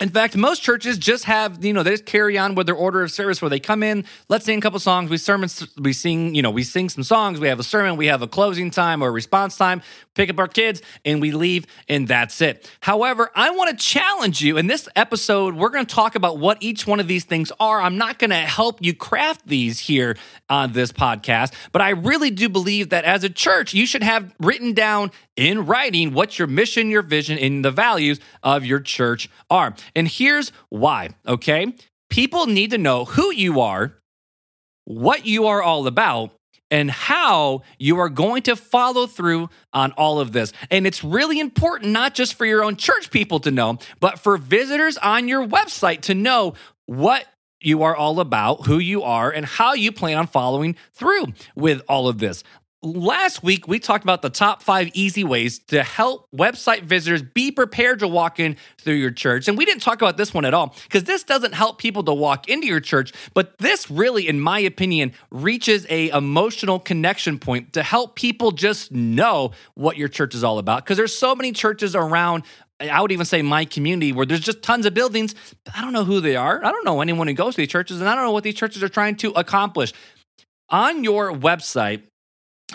In 0.00 0.10
fact, 0.10 0.36
most 0.36 0.62
churches 0.62 0.96
just 0.96 1.24
have, 1.24 1.64
you 1.64 1.72
know, 1.72 1.82
they 1.82 1.90
just 1.90 2.06
carry 2.06 2.38
on 2.38 2.54
with 2.54 2.66
their 2.66 2.74
order 2.76 3.02
of 3.02 3.10
service 3.10 3.42
where 3.42 3.48
they 3.48 3.58
come 3.58 3.82
in, 3.82 4.04
let's 4.28 4.44
sing 4.44 4.58
a 4.58 4.60
couple 4.60 4.78
songs, 4.78 5.10
we 5.10 5.16
sermon, 5.16 5.48
we 5.76 5.92
sing, 5.92 6.36
you 6.36 6.42
know, 6.42 6.52
we 6.52 6.62
sing 6.62 6.88
some 6.88 7.02
songs, 7.02 7.40
we 7.40 7.48
have 7.48 7.58
a 7.58 7.64
sermon, 7.64 7.96
we 7.96 8.06
have 8.06 8.22
a 8.22 8.28
closing 8.28 8.70
time 8.70 9.02
or 9.02 9.08
a 9.08 9.10
response 9.10 9.56
time, 9.56 9.82
pick 10.18 10.28
up 10.28 10.38
our 10.38 10.48
kids, 10.48 10.82
and 11.04 11.22
we 11.22 11.30
leave, 11.30 11.64
and 11.88 12.06
that's 12.08 12.40
it. 12.42 12.70
However, 12.80 13.30
I 13.34 13.50
want 13.50 13.70
to 13.70 13.84
challenge 13.84 14.42
you. 14.42 14.58
In 14.58 14.66
this 14.66 14.88
episode, 14.96 15.54
we're 15.54 15.70
going 15.70 15.86
to 15.86 15.94
talk 15.94 16.16
about 16.16 16.38
what 16.38 16.58
each 16.60 16.86
one 16.86 16.98
of 16.98 17.06
these 17.06 17.24
things 17.24 17.52
are. 17.60 17.80
I'm 17.80 17.96
not 17.96 18.18
going 18.18 18.30
to 18.30 18.36
help 18.36 18.82
you 18.82 18.94
craft 18.94 19.46
these 19.46 19.78
here 19.78 20.16
on 20.50 20.72
this 20.72 20.90
podcast, 20.90 21.54
but 21.70 21.80
I 21.80 21.90
really 21.90 22.30
do 22.30 22.48
believe 22.48 22.90
that 22.90 23.04
as 23.04 23.22
a 23.22 23.30
church, 23.30 23.72
you 23.72 23.86
should 23.86 24.02
have 24.02 24.34
written 24.40 24.72
down 24.72 25.12
in 25.36 25.66
writing 25.66 26.12
what 26.12 26.36
your 26.36 26.48
mission, 26.48 26.90
your 26.90 27.02
vision, 27.02 27.38
and 27.38 27.64
the 27.64 27.70
values 27.70 28.18
of 28.42 28.64
your 28.64 28.80
church 28.80 29.30
are. 29.48 29.74
And 29.94 30.08
here's 30.08 30.50
why, 30.68 31.10
okay? 31.28 31.74
People 32.10 32.46
need 32.46 32.72
to 32.72 32.78
know 32.78 33.04
who 33.04 33.32
you 33.32 33.60
are, 33.60 33.94
what 34.84 35.26
you 35.26 35.46
are 35.46 35.62
all 35.62 35.86
about, 35.86 36.32
and 36.70 36.90
how 36.90 37.62
you 37.78 37.98
are 37.98 38.08
going 38.08 38.42
to 38.42 38.56
follow 38.56 39.06
through 39.06 39.48
on 39.72 39.92
all 39.92 40.20
of 40.20 40.32
this. 40.32 40.52
And 40.70 40.86
it's 40.86 41.02
really 41.02 41.40
important, 41.40 41.92
not 41.92 42.14
just 42.14 42.34
for 42.34 42.44
your 42.44 42.62
own 42.64 42.76
church 42.76 43.10
people 43.10 43.40
to 43.40 43.50
know, 43.50 43.78
but 44.00 44.18
for 44.18 44.36
visitors 44.36 44.98
on 44.98 45.28
your 45.28 45.46
website 45.46 46.02
to 46.02 46.14
know 46.14 46.54
what 46.86 47.24
you 47.60 47.82
are 47.82 47.96
all 47.96 48.20
about, 48.20 48.66
who 48.66 48.78
you 48.78 49.02
are, 49.02 49.30
and 49.30 49.44
how 49.44 49.74
you 49.74 49.90
plan 49.92 50.16
on 50.16 50.26
following 50.26 50.76
through 50.92 51.26
with 51.56 51.82
all 51.88 52.08
of 52.08 52.18
this. 52.18 52.44
Last 52.80 53.42
week, 53.42 53.66
we 53.66 53.80
talked 53.80 54.04
about 54.04 54.22
the 54.22 54.30
top 54.30 54.62
five 54.62 54.90
easy 54.94 55.24
ways 55.24 55.58
to 55.66 55.82
help 55.82 56.28
website 56.32 56.82
visitors 56.82 57.22
be 57.22 57.50
prepared 57.50 57.98
to 57.98 58.06
walk 58.06 58.38
in 58.38 58.56
through 58.78 58.94
your 58.94 59.10
church. 59.10 59.48
And 59.48 59.58
we 59.58 59.64
didn't 59.64 59.82
talk 59.82 60.00
about 60.00 60.16
this 60.16 60.32
one 60.32 60.44
at 60.44 60.54
all 60.54 60.76
because 60.84 61.02
this 61.02 61.24
doesn't 61.24 61.54
help 61.54 61.78
people 61.78 62.04
to 62.04 62.14
walk 62.14 62.48
into 62.48 62.68
your 62.68 62.78
church, 62.78 63.12
but 63.34 63.58
this 63.58 63.90
really, 63.90 64.28
in 64.28 64.38
my 64.40 64.60
opinion, 64.60 65.12
reaches 65.32 65.88
a 65.90 66.10
emotional 66.10 66.78
connection 66.78 67.40
point 67.40 67.72
to 67.72 67.82
help 67.82 68.14
people 68.14 68.52
just 68.52 68.92
know 68.92 69.50
what 69.74 69.96
your 69.96 70.06
church 70.06 70.36
is 70.36 70.44
all 70.44 70.60
about. 70.60 70.84
Because 70.84 70.96
there's 70.96 71.18
so 71.18 71.34
many 71.34 71.50
churches 71.50 71.96
around 71.96 72.44
I 72.80 73.00
would 73.00 73.10
even 73.10 73.26
say 73.26 73.42
my 73.42 73.64
community 73.64 74.12
where 74.12 74.24
there's 74.24 74.38
just 74.38 74.62
tons 74.62 74.86
of 74.86 74.94
buildings. 74.94 75.34
I 75.74 75.80
don't 75.80 75.92
know 75.92 76.04
who 76.04 76.20
they 76.20 76.36
are. 76.36 76.64
I 76.64 76.70
don't 76.70 76.84
know 76.84 77.00
anyone 77.00 77.26
who 77.26 77.34
goes 77.34 77.56
to 77.56 77.62
these 77.62 77.66
churches, 77.66 77.98
and 77.98 78.08
I 78.08 78.14
don't 78.14 78.22
know 78.22 78.30
what 78.30 78.44
these 78.44 78.54
churches 78.54 78.84
are 78.84 78.88
trying 78.88 79.16
to 79.16 79.32
accomplish. 79.32 79.92
On 80.70 81.02
your 81.02 81.32
website, 81.32 82.02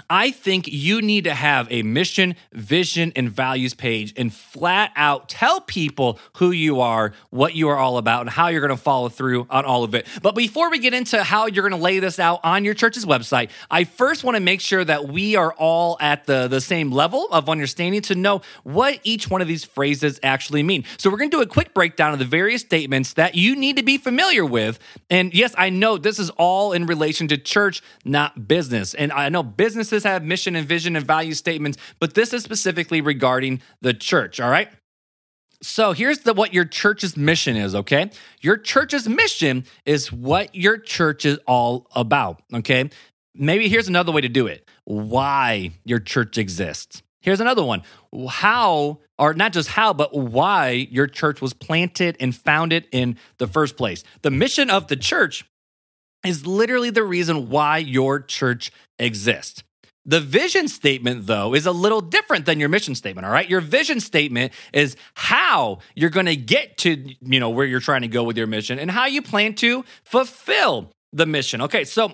I 0.10 0.32
think 0.32 0.68
you 0.68 1.04
need 1.04 1.26
to 1.26 1.36
have 1.36 1.68
a 1.72 1.84
mission, 1.84 2.36
vision, 2.52 3.14
and 3.16 3.30
values 3.30 3.76
page 3.76 4.12
and 4.18 4.34
flat 4.34 4.92
out 4.96 5.30
tell 5.30 5.62
people 5.62 6.20
who 6.38 6.50
you 6.50 6.82
are, 6.82 7.14
what 7.30 7.54
you 7.54 7.70
are 7.70 7.78
all 7.78 8.00
about, 8.00 8.22
and 8.22 8.30
how 8.32 8.48
you're 8.48 8.62
going 8.62 8.76
to 8.76 8.84
follow 8.84 9.08
through 9.08 9.46
on 9.52 9.66
all 9.66 9.84
of 9.84 9.94
it. 9.94 10.08
But 10.24 10.34
before 10.34 10.72
we 10.72 10.80
get 10.80 10.96
into 10.96 11.24
how 11.24 11.46
you're 11.46 11.68
going 11.68 11.80
to 11.80 11.84
lay 11.84 12.00
this 12.00 12.18
out 12.18 12.40
on 12.44 12.66
your 12.66 12.74
church's 12.74 13.06
website, 13.06 13.52
I 13.70 13.84
first 13.84 14.24
want 14.24 14.36
to 14.36 14.42
make 14.42 14.62
sure 14.62 14.84
that 14.84 15.10
we 15.10 15.36
are 15.36 15.54
all 15.54 15.98
at 16.00 16.26
the, 16.26 16.48
the 16.48 16.62
same 16.62 16.92
level 16.92 17.28
of 17.32 17.48
understanding 17.48 18.02
to 18.04 18.16
know 18.16 18.42
what 18.64 19.00
each 19.04 19.30
one 19.30 19.42
of 19.42 19.48
these 19.48 19.64
phrases 19.64 20.20
actually 20.24 20.64
mean. 20.64 20.86
So 20.98 21.12
we're 21.12 21.18
going 21.18 21.30
to 21.30 21.38
do 21.38 21.44
a 21.44 21.48
quick 21.48 21.76
breakdown 21.76 22.14
of 22.14 22.20
the 22.20 22.26
various 22.26 22.62
statements 22.62 23.14
that 23.14 23.36
you 23.36 23.56
need 23.56 23.78
to 23.78 23.84
be 23.84 24.00
familiar 24.00 24.44
with. 24.44 24.80
And 25.12 25.36
yes, 25.36 25.54
I 25.56 25.70
know 25.70 26.00
this 26.00 26.18
is 26.18 26.32
all 26.32 26.72
in 26.72 26.88
relation 26.88 27.28
to 27.28 27.38
church, 27.38 27.84
not 28.04 28.48
business. 28.48 28.96
And 28.96 29.12
I 29.12 29.30
know 29.30 29.44
business 29.44 29.83
businesses 29.84 30.10
have 30.10 30.24
mission 30.24 30.56
and 30.56 30.68
vision 30.68 30.96
and 30.96 31.06
value 31.06 31.34
statements, 31.34 31.78
but 32.00 32.13
this 32.13 32.34
is 32.34 32.44
specifically 32.44 33.02
regarding 33.02 33.62
the 33.82 33.94
church, 33.94 34.40
all 34.40 34.50
right? 34.50 34.70
So 35.62 35.92
here's 35.92 36.20
the 36.20 36.34
what 36.34 36.54
your 36.54 36.66
church's 36.66 37.18
mission 37.18 37.58
is, 37.58 37.75
okay? 37.75 38.10
Your 38.42 38.58
church's 38.58 39.08
mission 39.08 39.66
is 39.86 40.12
what 40.12 40.56
your 40.56 40.78
church 40.78 41.25
is 41.25 41.38
all 41.48 41.88
about, 41.96 42.42
okay? 42.54 42.90
Maybe 43.36 43.68
here's 43.68 43.90
another 43.90 44.12
way 44.12 44.22
to 44.22 44.30
do 44.30 44.48
it. 44.48 44.68
Why 44.86 45.72
your 45.84 46.00
church 46.00 46.38
exists. 46.38 47.04
Here's 47.22 47.40
another 47.42 47.63
one. 47.63 47.84
How 48.30 49.00
or 49.18 49.34
not 49.34 49.54
just 49.54 49.70
how, 49.70 49.94
but 49.94 50.13
why 50.13 50.88
your 50.92 51.08
church 51.08 51.42
was 51.42 51.54
planted 51.54 52.18
and 52.20 52.36
founded 52.36 52.88
in 52.92 53.18
the 53.38 53.48
first 53.48 53.78
place. 53.78 54.04
The 54.22 54.32
mission 54.32 54.70
of 54.70 54.88
the 54.88 54.98
church 54.98 55.46
is 56.25 56.46
literally 56.46 56.90
the 56.90 57.04
reason 57.04 57.50
why 57.50 57.78
your 57.80 58.20
church 58.22 58.72
exists. 59.00 59.63
The 60.06 60.20
vision 60.20 60.68
statement, 60.68 61.28
though, 61.28 61.54
is 61.54 61.66
a 61.66 61.72
little 61.72 62.02
different 62.02 62.46
than 62.46 62.60
your 62.60 62.70
mission 62.70 62.94
statement. 62.94 63.26
All 63.26 63.32
right. 63.32 63.50
Your 63.50 63.62
vision 63.62 64.00
statement 64.02 64.52
is 64.74 64.98
how 65.14 65.80
you're 65.96 66.10
going 66.10 66.26
to 66.26 66.36
get 66.36 66.78
to, 66.80 66.98
you 67.22 67.40
know, 67.40 67.50
where 67.50 67.66
you're 67.66 67.80
trying 67.80 68.02
to 68.02 68.10
go 68.10 68.24
with 68.24 68.38
your 68.38 68.48
mission 68.48 68.80
and 68.80 68.92
how 68.92 69.06
you 69.06 69.22
plan 69.22 69.54
to 69.56 69.86
fulfill 70.04 70.92
the 71.14 71.26
mission. 71.26 71.62
Okay. 71.62 71.86
So 71.86 72.14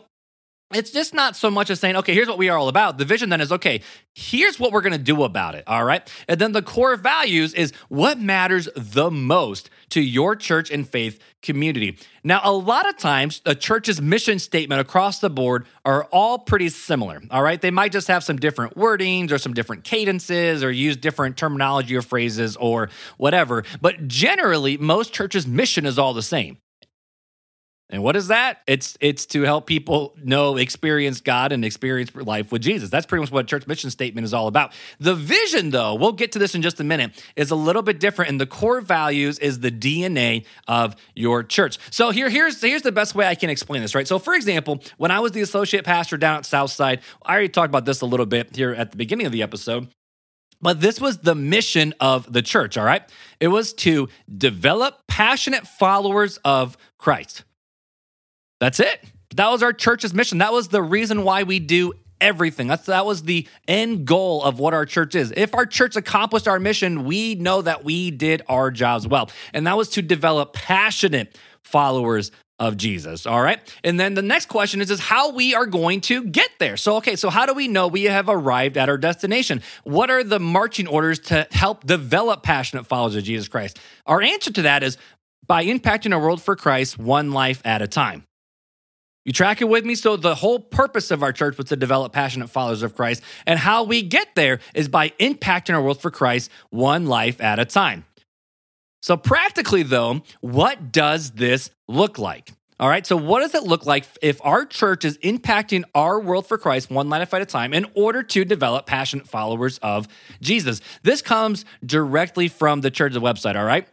it's 0.72 0.92
just 0.92 1.16
not 1.16 1.36
so 1.36 1.50
much 1.50 1.72
as 1.72 1.80
saying, 1.80 1.96
okay, 1.96 2.14
here's 2.14 2.28
what 2.28 2.38
we 2.38 2.50
are 2.50 2.58
all 2.58 2.68
about. 2.68 3.00
The 3.00 3.06
vision 3.06 3.30
then 3.30 3.42
is, 3.42 3.52
okay, 3.52 3.82
here's 4.14 4.60
what 4.60 4.72
we're 4.72 4.82
going 4.82 4.94
to 4.94 5.00
do 5.00 5.24
about 5.24 5.56
it. 5.56 5.64
All 5.66 5.84
right. 5.84 6.08
And 6.28 6.40
then 6.40 6.52
the 6.52 6.62
core 6.62 6.96
values 6.96 7.56
is 7.56 7.74
what 7.88 8.20
matters 8.20 8.70
the 8.76 9.10
most 9.10 9.72
to 9.90 10.02
your 10.02 10.36
church 10.36 10.70
and 10.70 10.88
faith 10.88 11.20
community. 11.42 11.98
Now, 12.24 12.42
a 12.44 12.52
lot 12.52 12.88
of 12.88 12.98
times, 12.98 13.42
a 13.46 13.56
church's 13.56 14.00
mission 14.00 14.38
statement 14.38 14.80
across 14.80 15.20
the 15.20 15.30
board 15.32 15.66
are 15.86 16.04
all 16.06 16.38
pretty 16.38 16.70
similar. 16.70 17.20
All 17.32 17.42
right. 17.42 17.60
They 17.60 17.72
might 17.72 17.92
just 17.92 18.08
have 18.08 18.24
some 18.24 18.38
different 18.38 18.76
wordings 18.76 19.32
or 19.32 19.40
some 19.40 19.56
different 19.56 19.84
cadences 19.84 20.64
or 20.64 20.72
use 20.72 20.98
different 20.98 21.36
terminology 21.36 21.96
or 21.96 22.04
phrases 22.04 22.56
or 22.58 22.90
whatever. 23.18 23.64
But 23.82 24.08
generally, 24.08 24.78
most 24.78 25.14
churches' 25.14 25.48
mission 25.48 25.88
is 25.88 25.98
all 25.98 26.14
the 26.14 26.22
same. 26.22 26.58
And 27.92 28.04
what 28.04 28.16
is 28.16 28.28
that? 28.28 28.62
It's 28.68 28.96
it's 29.02 29.26
to 29.28 29.42
help 29.42 29.66
people 29.66 30.14
know, 30.24 30.58
experience 30.58 31.22
God 31.22 31.52
and 31.52 31.66
experience 31.66 32.14
life 32.14 32.52
with 32.52 32.62
Jesus. 32.62 32.92
That's 32.92 33.08
pretty 33.08 33.22
much 33.22 33.32
what 33.32 33.48
church 33.48 33.66
mission 33.66 33.90
statement 33.90 34.26
is 34.26 34.34
all 34.34 34.48
about. 34.48 34.74
The 35.00 35.16
vision, 35.16 35.72
though, 35.72 35.96
we'll 35.96 36.12
get 36.12 36.32
to 36.34 36.40
this 36.40 36.54
in 36.54 36.62
just 36.62 36.80
a 36.80 36.84
minute, 36.84 37.12
is 37.36 37.50
a 37.50 37.56
little 37.56 37.82
bit 37.82 38.00
different. 38.00 38.30
And 38.30 38.40
the 38.40 38.46
core 38.46 38.82
values 38.82 39.40
is 39.40 39.62
the 39.62 39.72
DNA 39.72 40.46
of 40.68 40.96
your 41.16 41.44
church. 41.44 41.80
So 41.90 42.12
here, 42.12 42.30
here's 42.30 42.62
here's 42.62 42.84
the 42.84 42.92
best 42.92 43.16
way 43.16 43.26
I 43.26 43.34
can 43.34 43.50
explain 43.50 43.82
this, 43.82 43.96
right? 43.96 44.08
So, 44.08 44.20
for 44.20 44.36
example, 44.36 44.84
when 44.98 45.10
I 45.10 45.20
was 45.20 45.32
the 45.32 45.42
associate 45.42 45.84
pastor 45.84 46.18
down 46.18 46.38
at 46.38 46.46
Southside, 46.46 47.02
I 47.26 47.32
already 47.32 47.50
talked 47.50 47.70
about 47.70 47.86
this 47.86 48.02
a 48.02 48.06
little 48.06 48.28
bit 48.28 48.56
here 48.56 48.72
at 48.72 48.92
the 48.92 48.98
beginning 48.98 49.26
of 49.26 49.32
the 49.32 49.42
episode. 49.42 49.88
But 50.62 50.82
this 50.82 51.00
was 51.00 51.20
the 51.20 51.36
mission 51.36 51.94
of 52.00 52.32
the 52.32 52.42
church, 52.42 52.78
all 52.78 52.86
right? 52.86 53.02
It 53.40 53.48
was 53.48 53.74
to 53.76 54.10
develop 54.38 55.08
passionate 55.08 55.66
followers 55.66 56.38
of 56.44 56.78
Christ. 56.98 57.46
That's 58.60 58.80
it. 58.80 59.04
That 59.36 59.50
was 59.50 59.64
our 59.64 59.74
church's 59.74 60.14
mission. 60.14 60.40
That 60.40 60.54
was 60.54 60.70
the 60.70 60.82
reason 60.82 61.24
why 61.24 61.44
we 61.44 61.60
do 61.60 61.94
everything. 62.20 62.68
That's 62.68 62.86
that 62.88 63.06
was 63.06 63.24
the 63.24 63.48
end 63.68 64.06
goal 64.06 64.44
of 64.44 64.60
what 64.60 64.74
our 64.74 64.86
church 64.86 65.16
is. 65.16 65.34
If 65.36 65.54
our 65.56 65.66
church 65.66 65.96
accomplished 65.96 66.48
our 66.48 66.60
mission, 66.60 67.06
we 67.06 67.36
know 67.36 67.62
that 67.62 67.84
we 67.84 68.12
did 68.12 68.42
our 68.48 68.72
jobs 68.72 69.08
well. 69.08 69.30
And 69.54 69.68
that 69.68 69.78
was 69.78 69.90
to 69.92 70.02
develop 70.02 70.54
passionate 70.54 71.38
followers 71.64 72.32
of 72.60 72.76
Jesus. 72.76 73.26
All 73.26 73.42
right. 73.42 73.60
And 73.86 73.98
then 73.98 74.16
the 74.16 74.22
next 74.22 74.48
question 74.48 74.82
is, 74.82 74.92
is 74.92 75.00
how 75.00 75.32
we 75.32 75.56
are 75.56 75.66
going 75.66 76.02
to 76.02 76.26
get 76.26 76.50
there. 76.60 76.76
So, 76.76 76.98
okay, 76.98 77.16
so 77.16 77.30
how 77.30 77.46
do 77.46 77.54
we 77.54 77.70
know 77.70 77.88
we 77.88 78.04
have 78.04 78.28
arrived 78.28 78.76
at 78.78 78.90
our 78.90 78.98
destination? 78.98 79.62
What 79.86 80.12
are 80.12 80.24
the 80.24 80.40
marching 80.40 80.88
orders 80.88 81.20
to 81.20 81.48
help 81.52 81.86
develop 81.86 82.44
passionate 82.44 82.86
followers 82.86 83.16
of 83.16 83.24
Jesus 83.24 83.48
Christ? 83.48 83.80
Our 84.06 84.22
answer 84.22 84.52
to 84.54 84.64
that 84.64 84.84
is 84.84 84.98
by 85.48 85.66
impacting 85.66 86.14
our 86.14 86.20
world 86.20 86.42
for 86.42 86.58
Christ 86.58 87.00
one 87.00 87.32
life 87.32 87.62
at 87.64 87.82
a 87.82 87.88
time. 87.88 88.26
You 89.26 89.34
track 89.34 89.62
it 89.62 89.66
with 89.66 89.86
me? 89.86 89.96
So, 89.96 90.16
the 90.16 90.36
whole 90.36 90.60
purpose 90.60 91.12
of 91.12 91.24
our 91.24 91.34
church 91.34 91.58
was 91.58 91.68
to 91.68 91.76
develop 91.76 92.14
passionate 92.14 92.50
followers 92.50 92.84
of 92.84 92.96
Christ. 92.96 93.22
And 93.46 93.60
how 93.60 93.84
we 93.84 94.02
get 94.02 94.34
there 94.36 94.60
is 94.74 94.88
by 94.88 95.10
impacting 95.20 95.74
our 95.74 95.82
world 95.82 96.02
for 96.02 96.10
Christ 96.10 96.50
one 96.70 97.06
life 97.06 97.42
at 97.42 97.60
a 97.60 97.66
time. 97.66 98.06
So, 99.02 99.18
practically, 99.18 99.84
though, 99.84 100.22
what 100.42 100.92
does 100.92 101.32
this 101.32 101.70
look 101.88 102.18
like? 102.18 102.52
All 102.80 102.88
right, 102.88 103.06
so 103.06 103.18
what 103.18 103.42
does 103.42 103.54
it 103.56 103.64
look 103.64 103.86
like 103.86 104.06
if 104.22 104.40
our 104.42 104.66
church 104.66 105.04
is 105.04 105.18
impacting 105.18 105.84
our 105.94 106.18
world 106.18 106.48
for 106.48 106.58
Christ 106.58 106.90
one 106.90 107.10
life 107.10 107.34
at 107.34 107.42
a 107.42 107.46
time 107.46 107.74
in 107.74 107.86
order 107.94 108.24
to 108.24 108.46
develop 108.46 108.86
passionate 108.86 109.28
followers 109.28 109.80
of 109.80 110.08
Jesus? 110.40 110.80
This 111.04 111.22
comes 111.22 111.66
directly 111.86 112.48
from 112.48 112.80
the 112.80 112.90
church's 112.90 113.18
website, 113.18 113.58
all 113.58 113.66
right? 113.66 113.86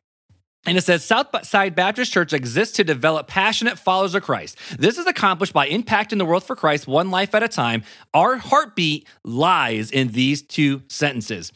And 0.67 0.77
it 0.77 0.83
says 0.83 1.05
Southside 1.05 1.77
Baptist 1.77 2.13
Church 2.13 2.33
exists 2.33 2.77
to 2.77 2.85
develop 2.85 3.29
passionate 3.29 3.79
followers 3.79 4.17
of 4.17 4.25
Christ. 4.25 4.59
This 4.79 4.99
is 4.99 5.07
accomplished 5.07 5.53
by 5.53 5.69
impacting 5.69 6.19
the 6.19 6.25
world 6.25 6.43
for 6.43 6.57
Christ 6.57 6.89
one 6.89 7.11
life 7.11 7.35
at 7.37 7.43
a 7.45 7.49
time. 7.49 7.85
Our 8.13 8.37
heartbeat 8.37 9.07
lies 9.25 9.93
in 9.93 10.09
these 10.09 10.43
two 10.43 10.83
sentences. 10.89 11.53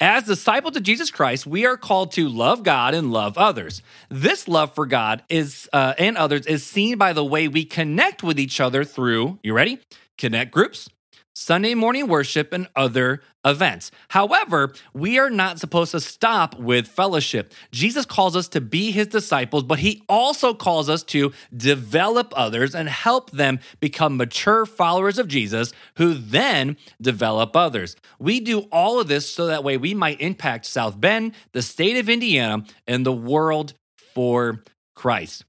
As 0.00 0.24
disciples 0.24 0.76
of 0.76 0.82
Jesus 0.84 1.10
Christ, 1.10 1.46
we 1.46 1.66
are 1.66 1.76
called 1.76 2.12
to 2.12 2.28
love 2.28 2.62
God 2.62 2.94
and 2.94 3.12
love 3.12 3.36
others. 3.36 3.82
This 4.08 4.46
love 4.46 4.74
for 4.74 4.86
God 4.86 5.22
is 5.28 5.68
uh, 5.72 5.94
and 5.98 6.16
others 6.16 6.46
is 6.46 6.64
seen 6.64 6.98
by 6.98 7.12
the 7.12 7.24
way 7.24 7.48
we 7.48 7.64
connect 7.64 8.22
with 8.22 8.38
each 8.38 8.60
other 8.60 8.84
through, 8.84 9.38
you 9.42 9.52
ready? 9.52 9.80
Connect 10.16 10.52
groups, 10.52 10.88
Sunday 11.38 11.72
morning 11.74 12.08
worship, 12.08 12.52
and 12.52 12.66
other 12.74 13.22
events. 13.44 13.92
However, 14.08 14.72
we 14.92 15.20
are 15.20 15.30
not 15.30 15.60
supposed 15.60 15.92
to 15.92 16.00
stop 16.00 16.58
with 16.58 16.88
fellowship. 16.88 17.54
Jesus 17.70 18.04
calls 18.04 18.34
us 18.34 18.48
to 18.48 18.60
be 18.60 18.90
his 18.90 19.06
disciples, 19.06 19.62
but 19.62 19.78
he 19.78 20.02
also 20.08 20.52
calls 20.52 20.88
us 20.88 21.04
to 21.04 21.32
develop 21.56 22.32
others 22.34 22.74
and 22.74 22.88
help 22.88 23.30
them 23.30 23.60
become 23.78 24.16
mature 24.16 24.66
followers 24.66 25.16
of 25.16 25.28
Jesus 25.28 25.72
who 25.94 26.12
then 26.12 26.76
develop 27.00 27.54
others. 27.54 27.94
We 28.18 28.40
do 28.40 28.62
all 28.72 28.98
of 28.98 29.06
this 29.06 29.32
so 29.32 29.46
that 29.46 29.62
way 29.62 29.76
we 29.76 29.94
might 29.94 30.20
impact 30.20 30.66
South 30.66 31.00
Bend, 31.00 31.34
the 31.52 31.62
state 31.62 31.98
of 31.98 32.08
Indiana, 32.08 32.64
and 32.88 33.06
the 33.06 33.12
world 33.12 33.74
for 34.12 34.64
Christ 34.96 35.44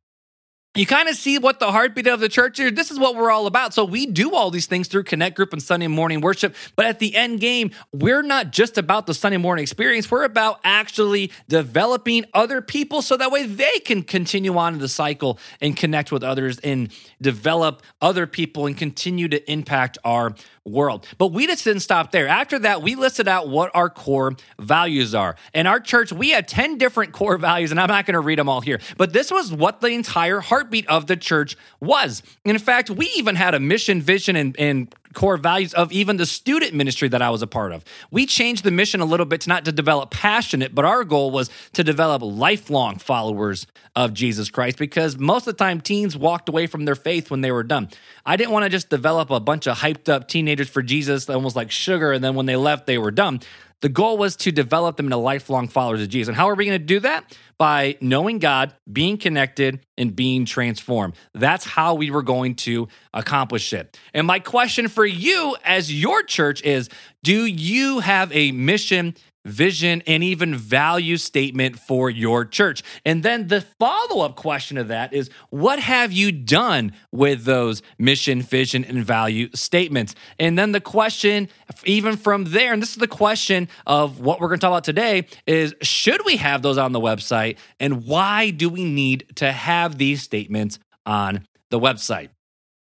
you 0.76 0.86
kind 0.86 1.10
of 1.10 1.16
see 1.16 1.40
what 1.40 1.60
the 1.60 1.72
heartbeat 1.72 2.06
of 2.06 2.20
the 2.20 2.30
church 2.30 2.60
is. 2.60 2.74
This 2.74 2.92
is 2.92 3.00
what 3.00 3.16
we're 3.16 3.32
all 3.32 3.48
about. 3.48 3.74
So 3.74 3.84
we 3.84 4.06
do 4.06 4.36
all 4.36 4.52
these 4.52 4.68
things 4.68 4.88
through 4.88 5.04
Connect 5.04 5.36
Group 5.36 5.52
and 5.52 5.62
Sunday 5.62 5.88
morning 5.88 6.22
worship. 6.22 6.56
But 6.76 6.86
at 6.86 7.00
the 7.00 7.16
end 7.16 7.40
game, 7.40 7.72
we're 7.92 8.22
not 8.22 8.52
just 8.52 8.78
about 8.78 9.08
the 9.08 9.16
Sunday 9.16 9.38
morning 9.38 9.64
experience. 9.64 10.12
We're 10.12 10.26
about 10.26 10.60
actually 10.64 11.32
developing 11.48 12.26
other 12.36 12.62
people 12.62 13.02
so 13.02 13.18
that 13.18 13.32
way 13.32 13.48
they 13.48 13.80
can 13.80 14.04
continue 14.04 14.56
on 14.58 14.76
in 14.76 14.80
the 14.80 14.88
cycle 14.88 15.40
and 15.60 15.76
connect 15.76 16.12
with 16.12 16.24
others 16.24 16.60
and 16.60 16.94
develop 17.20 17.82
other 18.00 18.28
people 18.28 18.68
and 18.68 18.78
continue 18.78 19.28
to 19.28 19.52
impact 19.52 19.98
our 20.04 20.36
world. 20.66 21.08
But 21.18 21.28
we 21.28 21.48
just 21.48 21.64
didn't 21.64 21.82
stop 21.82 22.12
there. 22.12 22.28
After 22.28 22.60
that, 22.60 22.82
we 22.82 22.96
listed 22.96 23.28
out 23.28 23.50
what 23.50 23.72
our 23.74 23.90
core 23.90 24.36
values 24.60 25.16
are. 25.16 25.36
In 25.54 25.68
our 25.68 25.80
church, 25.80 26.14
we 26.14 26.30
had 26.30 26.48
10 26.48 26.78
different 26.78 27.12
core 27.12 27.38
values, 27.38 27.72
and 27.72 27.80
I'm 27.80 27.88
not 27.88 28.06
going 28.06 28.14
to 28.14 28.20
read 28.20 28.38
them 28.38 28.50
all 28.50 28.62
here, 28.62 28.80
but 28.98 29.14
this 29.14 29.32
was 29.32 29.52
what 29.52 29.82
the 29.82 29.88
entire 29.88 30.40
heartbeat 30.60 30.88
of 30.88 31.08
the 31.08 31.16
church 31.16 31.56
was. 31.80 32.22
In 32.44 32.58
fact, 32.60 32.90
we 32.90 33.10
even 33.16 33.36
had 33.36 33.56
a 33.56 33.60
mission, 33.62 34.02
vision, 34.02 34.36
and, 34.36 34.60
and 34.60 34.94
core 35.14 35.38
values 35.38 35.74
of 35.74 35.90
even 35.94 36.18
the 36.18 36.26
student 36.26 36.74
ministry 36.74 37.08
that 37.08 37.22
I 37.22 37.30
was 37.30 37.42
a 37.42 37.48
part 37.48 37.72
of. 37.72 37.86
We 38.12 38.26
changed 38.26 38.66
the 38.66 38.72
mission 38.72 39.00
a 39.00 39.06
little 39.06 39.26
bit 39.26 39.42
to 39.42 39.50
not 39.50 39.64
to 39.66 39.72
develop 39.72 40.12
passionate, 40.12 40.76
but 40.76 40.84
our 40.84 41.06
goal 41.06 41.32
was 41.32 41.50
to 41.74 41.84
develop 41.84 42.22
lifelong 42.22 42.98
followers 42.98 43.68
of 43.96 44.14
Jesus 44.14 44.50
Christ 44.50 44.78
because 44.78 45.18
most 45.18 45.48
of 45.48 45.56
the 45.56 45.64
time 45.64 45.80
teens 45.80 46.18
walked 46.18 46.50
away 46.50 46.68
from 46.68 46.84
their 46.84 46.96
faith 46.96 47.32
when 47.32 47.40
they 47.40 47.52
were 47.52 47.64
done. 47.64 47.88
I 48.26 48.36
didn't 48.36 48.52
want 48.52 48.64
to 48.64 48.70
just 48.70 48.90
develop 48.90 49.30
a 49.30 49.40
bunch 49.40 49.66
of 49.66 49.78
hyped 49.78 50.10
up 50.10 50.28
teenagers 50.28 50.70
for 50.70 50.84
Jesus, 50.84 51.30
almost 51.30 51.56
like 51.56 51.72
sugar, 51.72 52.12
and 52.12 52.22
then 52.22 52.36
when 52.36 52.48
they 52.48 52.58
left, 52.58 52.86
they 52.86 52.98
were 52.98 53.12
done. 53.12 53.40
The 53.82 53.90
goal 53.90 54.18
was 54.18 54.36
to 54.38 54.52
develop 54.52 54.98
them 54.98 55.06
into 55.06 55.18
lifelong 55.18 55.68
followers 55.70 56.02
of 56.02 56.10
Jesus. 56.10 56.28
And 56.28 56.36
how 56.36 56.50
are 56.50 56.56
we 56.56 56.66
going 56.66 56.80
to 56.80 56.86
do 56.86 57.00
that? 57.00 57.38
By 57.58 57.98
knowing 58.02 58.40
God, 58.40 58.74
being 58.92 59.18
connected, 59.18 59.80
and 59.98 60.16
being 60.16 60.46
transformed. 60.46 61.16
That's 61.34 61.66
how 61.66 61.96
we 61.96 62.10
were 62.10 62.24
going 62.24 62.56
to 62.56 62.88
accomplish 63.14 63.74
it. 63.74 64.00
And 64.14 64.26
my 64.26 64.40
question 64.40 64.88
for 64.88 65.06
you 65.06 65.56
as 65.64 65.92
your 65.94 66.24
church 66.24 66.64
is 66.64 66.90
do 67.22 67.46
you 67.46 68.00
have 68.00 68.34
a 68.34 68.52
mission? 68.54 69.16
Vision, 69.46 70.04
and 70.06 70.24
even 70.24 70.56
value 70.56 71.18
statement 71.18 71.80
for 71.80 72.10
your 72.10 72.46
church. 72.46 72.84
And 73.06 73.24
then 73.24 73.48
the 73.48 73.62
follow 73.62 74.24
up 74.26 74.36
question 74.36 74.78
of 74.78 74.90
that 74.90 75.14
is 75.14 75.30
what 75.50 75.80
have 75.80 76.12
you 76.12 76.32
done 76.32 76.94
with 77.12 77.46
those 77.46 77.82
mission, 77.98 78.42
vision, 78.42 78.84
and 78.84 79.04
value 79.04 79.50
statements? 79.54 80.16
And 80.40 80.58
then 80.58 80.72
the 80.72 80.82
question, 80.82 81.50
even 81.86 82.18
from 82.18 82.46
there, 82.46 82.74
and 82.74 82.82
this 82.82 82.92
is 82.92 82.98
the 82.98 83.08
question 83.08 83.70
of 83.86 84.20
what 84.20 84.40
we're 84.40 84.50
going 84.50 84.60
to 84.60 84.62
talk 84.62 84.72
about 84.72 84.84
today, 84.84 85.26
is 85.46 85.74
should 85.82 86.26
we 86.26 86.38
have 86.38 86.62
those 86.62 86.78
on 86.78 86.92
the 86.92 87.00
website? 87.00 87.58
And 87.80 88.06
why 88.06 88.50
do 88.50 88.70
we 88.70 88.86
need 88.86 89.26
to 89.36 89.52
have 89.52 89.98
these 89.98 90.22
statements 90.22 90.80
on 91.06 91.46
the 91.70 91.80
website? 91.80 92.30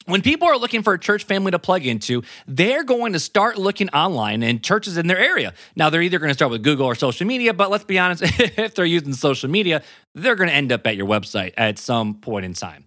When 0.09 0.21
people 0.21 0.47
are 0.47 0.57
looking 0.57 0.83
for 0.83 0.93
a 0.93 0.99
church 0.99 1.23
family 1.23 1.51
to 1.51 1.59
plug 1.59 1.85
into, 1.85 2.23
they're 2.47 2.83
going 2.83 3.13
to 3.13 3.19
start 3.19 3.57
looking 3.57 3.89
online 3.89 4.43
in 4.43 4.61
churches 4.61 4.97
in 4.97 5.07
their 5.07 5.19
area. 5.19 5.53
Now, 5.75 5.89
they're 5.89 6.01
either 6.01 6.19
going 6.19 6.29
to 6.29 6.33
start 6.33 6.51
with 6.51 6.63
Google 6.63 6.85
or 6.85 6.95
social 6.95 7.27
media, 7.27 7.53
but 7.53 7.69
let's 7.69 7.83
be 7.83 7.99
honest, 7.99 8.23
if 8.39 8.75
they're 8.75 8.85
using 8.85 9.13
social 9.13 9.49
media, 9.49 9.83
they're 10.15 10.35
going 10.35 10.49
to 10.49 10.55
end 10.55 10.71
up 10.71 10.85
at 10.87 10.95
your 10.95 11.07
website 11.07 11.53
at 11.57 11.77
some 11.77 12.15
point 12.15 12.45
in 12.45 12.53
time. 12.53 12.85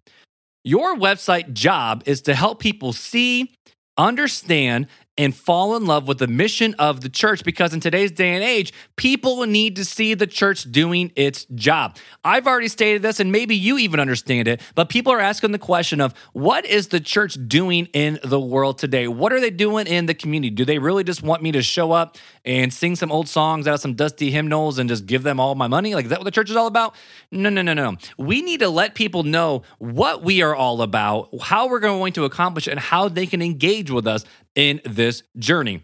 Your 0.65 0.97
website 0.97 1.53
job 1.53 2.05
is 2.07 2.23
to 2.23 2.35
help 2.35 2.61
people 2.61 2.93
see, 2.93 3.53
understand, 3.97 4.87
and 5.19 5.35
fall 5.35 5.77
in 5.77 5.85
love 5.85 6.09
with 6.09 6.19
the 6.19 6.27
mission 6.27 6.75
of 6.79 7.03
the 7.03 7.09
church 7.09 7.45
because 7.45 7.75
in 7.75 7.81
today's 7.81 8.11
day 8.11 8.35
and 8.35 8.43
age, 8.43 8.73
people 8.97 9.45
need 9.45 9.77
to 9.77 9.85
see 9.85 10.15
the 10.15 10.27
church 10.27 10.71
doing 10.73 11.13
its 11.17 11.45
job. 11.55 11.97
I've 12.25 12.47
already 12.47 12.69
stated 12.69 13.03
this, 13.03 13.21
and 13.21 13.31
maybe 13.31 13.55
you 13.55 13.77
even 13.79 14.01
understand 14.01 14.49
it, 14.49 14.63
but 14.75 14.89
people 14.89 15.13
are 15.13 15.21
asking 15.21 15.53
the 15.53 15.59
question 15.59 16.01
of 16.01 16.15
what 16.33 16.65
is 16.65 16.89
the 16.89 17.01
church 17.01 17.37
doing 17.47 17.87
in 17.93 18.21
the 18.25 18.41
world 18.41 18.79
today? 18.79 19.07
What 19.07 19.33
are 19.33 19.41
they 19.41 19.51
doing 19.51 19.87
in 19.87 20.07
the 20.07 20.15
community? 20.15 20.51
Do 20.51 20.65
they 20.65 20.79
really 20.79 21.05
just 21.05 21.23
want 21.23 21.43
me 21.43 21.53
to 21.53 21.63
show 21.63 21.93
up 21.93 22.17
and 22.45 22.73
sing 22.73 22.97
some 22.97 23.13
old 23.13 23.29
songs 23.29 23.69
out 23.69 23.75
of 23.75 23.81
some 23.81 23.95
dusty 23.95 24.31
hymnals 24.31 24.79
and 24.79 24.89
just 24.89 25.05
give 25.05 25.23
them 25.23 25.39
all 25.39 25.55
my 25.55 25.69
money? 25.69 25.95
Like, 25.95 26.07
is 26.07 26.11
that 26.11 26.21
what 26.21 26.25
the 26.25 26.31
church 26.31 26.49
is 26.49 26.57
all 26.57 26.67
about? 26.67 26.95
No, 27.31 27.51
no, 27.51 27.61
no, 27.61 27.75
no. 27.75 27.97
We 28.17 28.41
need 28.41 28.61
to 28.61 28.71
let 28.71 28.95
people 28.95 29.25
know 29.25 29.63
what 29.79 30.23
we 30.23 30.41
are 30.41 30.55
all 30.55 30.81
about, 30.81 31.29
how 31.43 31.69
we're 31.69 31.81
going 31.81 32.15
to 32.15 32.25
accomplish 32.25 32.67
it, 32.67 32.71
and 32.71 32.81
how 32.81 33.09
they 33.09 33.27
can 33.27 33.43
engage 33.43 33.91
with 33.91 34.07
us 34.07 34.25
in 34.55 34.81
this 34.85 35.23
journey. 35.39 35.83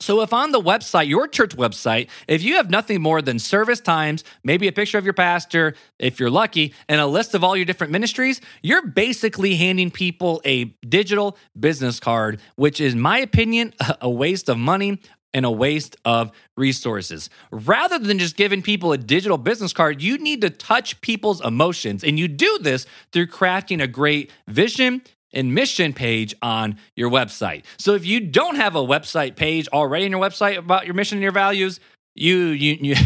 So, 0.00 0.20
if 0.20 0.32
on 0.32 0.52
the 0.52 0.60
website, 0.60 1.08
your 1.08 1.26
church 1.26 1.56
website, 1.56 2.08
if 2.28 2.40
you 2.42 2.54
have 2.54 2.70
nothing 2.70 3.02
more 3.02 3.20
than 3.20 3.40
service 3.40 3.80
times, 3.80 4.22
maybe 4.44 4.68
a 4.68 4.72
picture 4.72 4.96
of 4.96 5.04
your 5.04 5.14
pastor, 5.14 5.74
if 5.98 6.20
you're 6.20 6.30
lucky, 6.30 6.72
and 6.88 7.00
a 7.00 7.06
list 7.06 7.34
of 7.34 7.42
all 7.42 7.56
your 7.56 7.64
different 7.64 7.92
ministries, 7.92 8.40
you're 8.62 8.86
basically 8.86 9.56
handing 9.56 9.90
people 9.90 10.40
a 10.44 10.66
digital 10.88 11.36
business 11.58 11.98
card, 11.98 12.40
which 12.54 12.80
is, 12.80 12.94
in 12.94 13.00
my 13.00 13.18
opinion, 13.18 13.74
a 14.00 14.08
waste 14.08 14.48
of 14.48 14.56
money 14.56 15.00
and 15.34 15.44
a 15.44 15.50
waste 15.50 15.96
of 16.04 16.30
resources. 16.56 17.28
Rather 17.50 17.98
than 17.98 18.18
just 18.18 18.36
giving 18.36 18.62
people 18.62 18.92
a 18.92 18.98
digital 18.98 19.36
business 19.36 19.72
card, 19.72 20.00
you 20.00 20.16
need 20.16 20.40
to 20.42 20.50
touch 20.50 21.00
people's 21.00 21.44
emotions. 21.44 22.04
And 22.04 22.18
you 22.18 22.28
do 22.28 22.58
this 22.60 22.86
through 23.12 23.26
crafting 23.26 23.82
a 23.82 23.86
great 23.88 24.30
vision 24.46 25.02
and 25.32 25.54
mission 25.54 25.92
page 25.92 26.34
on 26.42 26.78
your 26.96 27.10
website. 27.10 27.64
So 27.78 27.94
if 27.94 28.06
you 28.06 28.20
don't 28.20 28.56
have 28.56 28.76
a 28.76 28.80
website 28.80 29.36
page 29.36 29.68
already 29.68 30.06
in 30.06 30.12
your 30.12 30.20
website 30.20 30.56
about 30.56 30.86
your 30.86 30.94
mission 30.94 31.16
and 31.16 31.22
your 31.22 31.32
values, 31.32 31.80
you 32.14 32.36
you 32.48 32.78
you 32.80 32.96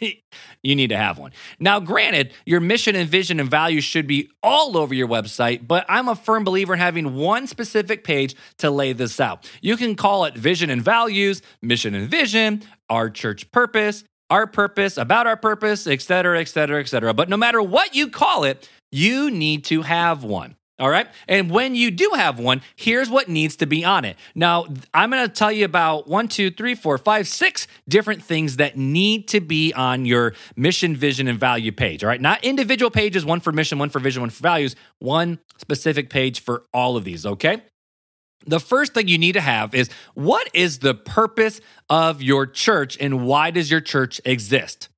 you 0.62 0.76
need 0.76 0.88
to 0.88 0.96
have 0.96 1.18
one. 1.18 1.32
Now, 1.58 1.80
granted, 1.80 2.32
your 2.46 2.60
mission 2.60 2.94
and 2.94 3.08
vision 3.08 3.40
and 3.40 3.50
values 3.50 3.84
should 3.84 4.06
be 4.06 4.30
all 4.42 4.76
over 4.76 4.94
your 4.94 5.08
website, 5.08 5.66
but 5.66 5.84
I'm 5.88 6.08
a 6.08 6.14
firm 6.14 6.44
believer 6.44 6.74
in 6.74 6.78
having 6.78 7.14
one 7.14 7.46
specific 7.46 8.04
page 8.04 8.34
to 8.58 8.70
lay 8.70 8.92
this 8.92 9.20
out. 9.20 9.50
You 9.60 9.76
can 9.76 9.96
call 9.96 10.24
it 10.24 10.36
vision 10.36 10.70
and 10.70 10.82
values, 10.82 11.42
mission 11.62 11.94
and 11.94 12.08
vision, 12.08 12.62
our 12.88 13.10
church 13.10 13.50
purpose, 13.50 14.04
our 14.30 14.46
purpose, 14.46 14.96
about 14.96 15.26
our 15.26 15.36
purpose, 15.36 15.86
etc., 15.86 16.40
etc., 16.40 16.80
etc. 16.80 17.12
But 17.12 17.28
no 17.28 17.36
matter 17.36 17.62
what 17.62 17.94
you 17.94 18.08
call 18.08 18.44
it, 18.44 18.68
you 18.90 19.30
need 19.30 19.64
to 19.64 19.82
have 19.82 20.24
one. 20.24 20.56
All 20.78 20.88
right. 20.88 21.06
And 21.28 21.50
when 21.50 21.74
you 21.74 21.90
do 21.90 22.12
have 22.14 22.38
one, 22.38 22.62
here's 22.74 23.08
what 23.08 23.28
needs 23.28 23.56
to 23.56 23.66
be 23.66 23.84
on 23.84 24.04
it. 24.04 24.16
Now, 24.34 24.66
I'm 24.92 25.10
going 25.10 25.28
to 25.28 25.32
tell 25.32 25.52
you 25.52 25.64
about 25.64 26.08
one, 26.08 26.28
two, 26.28 26.50
three, 26.50 26.74
four, 26.74 26.98
five, 26.98 27.28
six 27.28 27.68
different 27.88 28.22
things 28.22 28.56
that 28.56 28.76
need 28.76 29.28
to 29.28 29.40
be 29.40 29.72
on 29.74 30.06
your 30.06 30.34
mission, 30.56 30.96
vision, 30.96 31.28
and 31.28 31.38
value 31.38 31.72
page. 31.72 32.02
All 32.02 32.08
right. 32.08 32.20
Not 32.20 32.42
individual 32.42 32.90
pages, 32.90 33.24
one 33.24 33.40
for 33.40 33.52
mission, 33.52 33.78
one 33.78 33.90
for 33.90 34.00
vision, 34.00 34.22
one 34.22 34.30
for 34.30 34.42
values, 34.42 34.74
one 34.98 35.38
specific 35.58 36.10
page 36.10 36.40
for 36.40 36.64
all 36.72 36.96
of 36.96 37.04
these. 37.04 37.26
Okay. 37.26 37.62
The 38.46 38.58
first 38.58 38.94
thing 38.94 39.08
you 39.08 39.18
need 39.18 39.32
to 39.32 39.40
have 39.40 39.74
is 39.74 39.88
what 40.14 40.48
is 40.52 40.80
the 40.80 40.94
purpose 40.94 41.60
of 41.88 42.22
your 42.22 42.46
church 42.46 42.96
and 43.00 43.24
why 43.24 43.50
does 43.50 43.70
your 43.70 43.80
church 43.80 44.20
exist? 44.24 44.88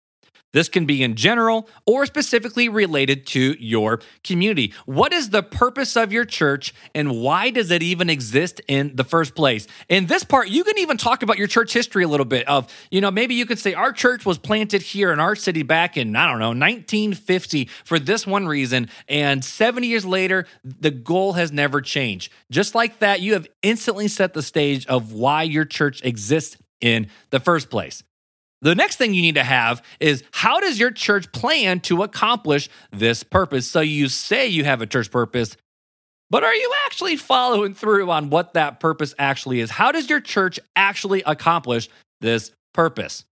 This 0.55 0.69
can 0.69 0.87
be 0.87 1.03
in 1.03 1.17
general 1.17 1.69
or 1.85 2.07
specifically 2.07 2.69
related 2.69 3.27
to 3.27 3.57
your 3.59 4.01
community. 4.23 4.73
What 4.87 5.13
is 5.13 5.31
the 5.31 5.43
purpose 5.43 5.97
of 5.97 6.13
your 6.13 6.25
church 6.25 6.73
and 6.95 7.21
why 7.21 7.51
does 7.51 7.73
it 7.73 7.83
even 7.83 8.09
exist 8.09 8.61
in 8.69 8.95
the 8.95 9.03
first 9.03 9.35
place? 9.35 9.67
In 9.89 10.07
this 10.07 10.23
part, 10.23 10.49
you 10.49 10.63
can 10.63 10.79
even 10.79 10.97
talk 10.97 11.25
about 11.25 11.39
your 11.39 11.49
church 11.49 11.73
history 11.73 12.05
a 12.05 12.09
little 12.09 12.25
bit 12.25 12.47
of, 12.47 12.73
you 12.93 13.01
know, 13.01 13.11
maybe 13.11 13.35
you 13.35 13.47
could 13.47 13.59
say 13.59 13.75
our 13.75 13.93
church 13.93 14.25
was 14.25 14.39
planted 14.39 14.81
here 14.81 15.13
in 15.13 15.19
our 15.19 15.35
city 15.35 15.65
back 15.65 15.97
in, 15.97 16.15
I 16.15 16.31
don't 16.31 16.39
know, 16.39 16.51
1950 16.51 17.69
for 17.85 17.99
this 17.99 18.25
one 18.25 18.47
reason. 18.47 18.89
And 19.09 19.45
70 19.45 19.89
years 19.89 20.07
later, 20.07 20.47
the 20.63 20.93
goal 20.93 21.33
has 21.33 21.51
never 21.51 21.81
changed. 21.81 22.33
Just 22.53 22.77
like 22.77 23.01
that, 23.01 23.21
you 23.21 23.33
have 23.33 23.49
instantly 23.63 24.07
set 24.07 24.35
the 24.35 24.43
stage 24.43 24.87
of 24.87 25.13
why 25.13 25.43
your 25.43 25.65
church 25.65 26.01
exists 26.05 26.57
in 26.81 27.09
the 27.31 27.41
first 27.41 27.71
place. 27.71 28.05
The 28.65 28.75
next 28.75 28.97
thing 28.97 29.13
you 29.13 29.21
need 29.21 29.35
to 29.35 29.45
have 29.45 29.83
is 30.01 30.25
how 30.33 30.59
does 30.59 30.81
your 30.81 30.91
church 30.91 31.31
plan 31.33 31.81
to 31.81 32.03
accomplish 32.03 32.71
this 32.91 33.23
purpose? 33.23 33.71
So 33.71 33.81
you 33.81 34.09
say 34.09 34.47
you 34.47 34.65
have 34.65 34.81
a 34.81 34.87
church 34.87 35.11
purpose, 35.11 35.59
but 36.31 36.45
are 36.45 36.55
you 36.55 36.73
actually 36.87 37.17
following 37.17 37.75
through 37.75 38.11
on 38.11 38.31
what 38.31 38.55
that 38.55 38.81
purpose 38.81 39.15
actually 39.19 39.61
is? 39.61 39.71
How 39.71 39.93
does 39.93 40.09
your 40.09 40.21
church 40.21 40.59
actually 40.75 41.23
accomplish 41.27 41.91
this 42.23 42.53
purpose? 42.73 43.27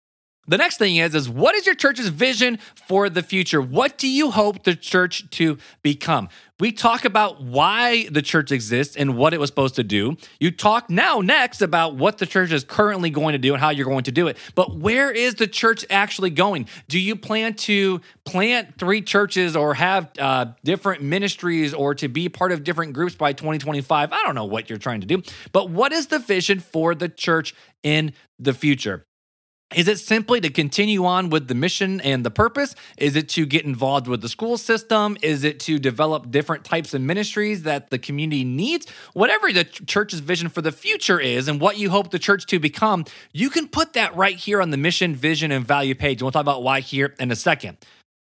The 0.48 0.58
next 0.58 0.78
thing 0.78 0.96
is 0.96 1.14
is 1.14 1.28
what 1.28 1.54
is 1.54 1.66
your 1.66 1.76
church's 1.76 2.08
vision 2.08 2.58
for 2.74 3.08
the 3.08 3.22
future? 3.22 3.62
What 3.62 3.96
do 3.96 4.08
you 4.08 4.32
hope 4.32 4.64
the 4.64 4.74
church 4.74 5.30
to 5.30 5.56
become? 5.82 6.28
We 6.58 6.72
talk 6.72 7.04
about 7.04 7.40
why 7.40 8.08
the 8.10 8.22
church 8.22 8.50
exists 8.50 8.96
and 8.96 9.16
what 9.16 9.34
it 9.34 9.40
was 9.40 9.50
supposed 9.50 9.76
to 9.76 9.84
do. 9.84 10.16
You 10.40 10.50
talk 10.50 10.90
now 10.90 11.20
next 11.20 11.62
about 11.62 11.94
what 11.94 12.18
the 12.18 12.26
church 12.26 12.50
is 12.50 12.64
currently 12.64 13.08
going 13.08 13.34
to 13.34 13.38
do 13.38 13.52
and 13.52 13.60
how 13.60 13.70
you're 13.70 13.86
going 13.86 14.04
to 14.04 14.12
do 14.12 14.26
it. 14.26 14.36
But 14.56 14.76
where 14.76 15.12
is 15.12 15.36
the 15.36 15.46
church 15.46 15.84
actually 15.90 16.30
going? 16.30 16.66
Do 16.88 16.98
you 16.98 17.14
plan 17.14 17.54
to 17.54 18.00
plant 18.24 18.78
three 18.78 19.00
churches 19.00 19.54
or 19.54 19.74
have 19.74 20.10
uh, 20.18 20.46
different 20.64 21.02
ministries 21.02 21.72
or 21.72 21.94
to 21.94 22.08
be 22.08 22.28
part 22.28 22.50
of 22.50 22.64
different 22.64 22.94
groups 22.94 23.14
by 23.14 23.32
2025? 23.32 24.12
I 24.12 24.22
don't 24.24 24.34
know 24.34 24.44
what 24.44 24.68
you're 24.68 24.78
trying 24.78 25.02
to 25.02 25.06
do, 25.06 25.22
but 25.52 25.70
what 25.70 25.92
is 25.92 26.08
the 26.08 26.18
vision 26.18 26.58
for 26.58 26.96
the 26.96 27.08
church 27.08 27.54
in 27.84 28.12
the 28.40 28.52
future? 28.52 29.06
Is 29.74 29.88
it 29.88 29.98
simply 29.98 30.40
to 30.40 30.50
continue 30.50 31.04
on 31.04 31.30
with 31.30 31.48
the 31.48 31.54
mission 31.54 32.00
and 32.00 32.24
the 32.24 32.30
purpose? 32.30 32.74
Is 32.96 33.16
it 33.16 33.28
to 33.30 33.46
get 33.46 33.64
involved 33.64 34.06
with 34.06 34.20
the 34.20 34.28
school 34.28 34.56
system? 34.56 35.16
Is 35.22 35.44
it 35.44 35.60
to 35.60 35.78
develop 35.78 36.30
different 36.30 36.64
types 36.64 36.94
of 36.94 37.00
ministries 37.00 37.62
that 37.62 37.90
the 37.90 37.98
community 37.98 38.44
needs? 38.44 38.88
Whatever 39.14 39.52
the 39.52 39.64
church's 39.64 40.20
vision 40.20 40.48
for 40.48 40.62
the 40.62 40.72
future 40.72 41.20
is 41.20 41.48
and 41.48 41.60
what 41.60 41.78
you 41.78 41.90
hope 41.90 42.10
the 42.10 42.18
church 42.18 42.46
to 42.46 42.58
become, 42.58 43.04
you 43.32 43.50
can 43.50 43.68
put 43.68 43.94
that 43.94 44.14
right 44.14 44.36
here 44.36 44.60
on 44.60 44.70
the 44.70 44.76
mission, 44.76 45.14
vision, 45.14 45.50
and 45.50 45.66
value 45.66 45.94
page. 45.94 46.20
And 46.20 46.22
we'll 46.22 46.32
talk 46.32 46.40
about 46.42 46.62
why 46.62 46.80
here 46.80 47.14
in 47.18 47.30
a 47.30 47.36
second. 47.36 47.78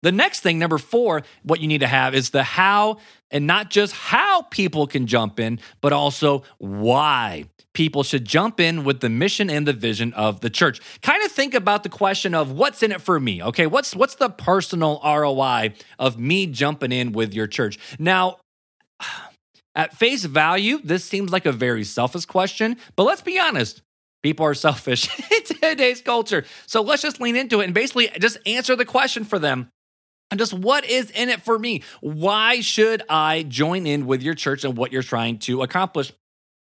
The 0.01 0.11
next 0.11 0.39
thing, 0.39 0.57
number 0.57 0.77
four, 0.77 1.21
what 1.43 1.59
you 1.59 1.67
need 1.67 1.81
to 1.81 1.87
have 1.87 2.15
is 2.15 2.31
the 2.31 2.43
how, 2.43 2.97
and 3.29 3.45
not 3.45 3.69
just 3.69 3.93
how 3.93 4.43
people 4.43 4.87
can 4.87 5.05
jump 5.05 5.39
in, 5.39 5.59
but 5.79 5.93
also 5.93 6.43
why 6.57 7.45
people 7.73 8.03
should 8.03 8.25
jump 8.25 8.59
in 8.59 8.83
with 8.83 8.99
the 8.99 9.09
mission 9.09 9.49
and 9.49 9.67
the 9.67 9.73
vision 9.73 10.13
of 10.13 10.41
the 10.41 10.49
church. 10.49 10.81
Kind 11.01 11.23
of 11.23 11.31
think 11.31 11.53
about 11.53 11.83
the 11.83 11.89
question 11.89 12.33
of 12.33 12.51
what's 12.51 12.81
in 12.83 12.91
it 12.91 13.01
for 13.01 13.19
me. 13.19 13.43
Okay, 13.43 13.67
what's 13.67 13.95
what's 13.95 14.15
the 14.15 14.29
personal 14.29 14.99
ROI 15.03 15.73
of 15.99 16.19
me 16.19 16.47
jumping 16.47 16.91
in 16.91 17.11
with 17.11 17.33
your 17.33 17.47
church? 17.47 17.77
Now, 17.99 18.37
at 19.75 19.95
face 19.95 20.25
value, 20.25 20.79
this 20.83 21.05
seems 21.05 21.31
like 21.31 21.45
a 21.45 21.51
very 21.51 21.83
selfish 21.83 22.25
question, 22.25 22.77
but 22.95 23.03
let's 23.03 23.21
be 23.21 23.39
honest. 23.39 23.81
People 24.23 24.45
are 24.45 24.53
selfish 24.53 25.09
in 25.31 25.43
today's 25.43 25.99
culture. 26.01 26.45
So 26.67 26.83
let's 26.83 27.01
just 27.01 27.19
lean 27.19 27.35
into 27.35 27.61
it 27.61 27.65
and 27.65 27.73
basically 27.73 28.07
just 28.19 28.37
answer 28.45 28.75
the 28.75 28.85
question 28.85 29.23
for 29.23 29.39
them 29.39 29.71
and 30.31 30.39
just 30.39 30.53
what 30.53 30.85
is 30.85 31.11
in 31.11 31.29
it 31.29 31.41
for 31.41 31.59
me? 31.59 31.83
Why 31.99 32.61
should 32.61 33.03
I 33.09 33.43
join 33.43 33.85
in 33.85 34.07
with 34.07 34.23
your 34.23 34.33
church 34.33 34.63
and 34.63 34.77
what 34.77 34.91
you're 34.91 35.03
trying 35.03 35.39
to 35.39 35.61
accomplish? 35.61 36.13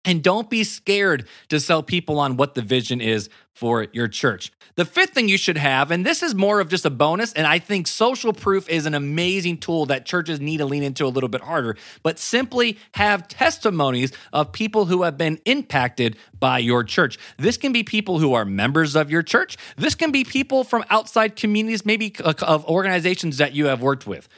And 0.08 0.24
don't 0.24 0.50
be 0.50 0.64
scared 0.64 1.28
to 1.50 1.60
sell 1.60 1.84
people 1.84 2.18
on 2.18 2.38
what 2.38 2.56
the 2.56 2.62
vision 2.62 3.02
is 3.02 3.30
for 3.54 3.88
your 3.92 4.08
church. 4.08 4.52
The 4.76 4.86
fifth 4.86 5.10
thing 5.10 5.28
you 5.28 5.38
should 5.38 5.58
have, 5.58 5.92
and 5.92 6.06
this 6.06 6.24
is 6.24 6.34
more 6.34 6.60
of 6.60 6.70
just 6.70 6.86
a 6.86 6.90
bonus, 6.90 7.34
and 7.34 7.46
I 7.46 7.60
think 7.60 7.88
social 7.88 8.32
proof 8.32 8.70
is 8.70 8.86
an 8.86 8.94
amazing 8.94 9.58
tool 9.58 9.88
that 9.88 10.06
churches 10.06 10.40
need 10.40 10.58
to 10.58 10.66
lean 10.66 10.84
into 10.84 11.06
a 11.06 11.10
little 11.10 11.28
bit 11.28 11.42
harder, 11.42 11.76
but 12.04 12.20
simply 12.20 12.78
have 12.94 13.28
testimonies 13.28 14.14
of 14.32 14.52
people 14.52 14.86
who 14.86 15.02
have 15.02 15.18
been 15.18 15.40
impacted 15.46 16.16
by 16.40 16.60
your 16.60 16.84
church. 16.84 17.18
This 17.38 17.58
can 17.58 17.74
be 17.74 17.84
people 17.84 18.20
who 18.20 18.34
are 18.34 18.46
members 18.46 18.96
of 18.96 19.12
your 19.12 19.24
church, 19.24 19.58
this 19.76 19.96
can 19.96 20.12
be 20.12 20.24
people 20.24 20.64
from 20.64 20.86
outside 20.90 21.36
communities, 21.36 21.86
maybe 21.86 22.16
of 22.24 22.64
organizations 22.66 23.38
that 23.38 23.54
you 23.54 23.66
have 23.66 23.82
worked 23.82 24.06
with. 24.08 24.30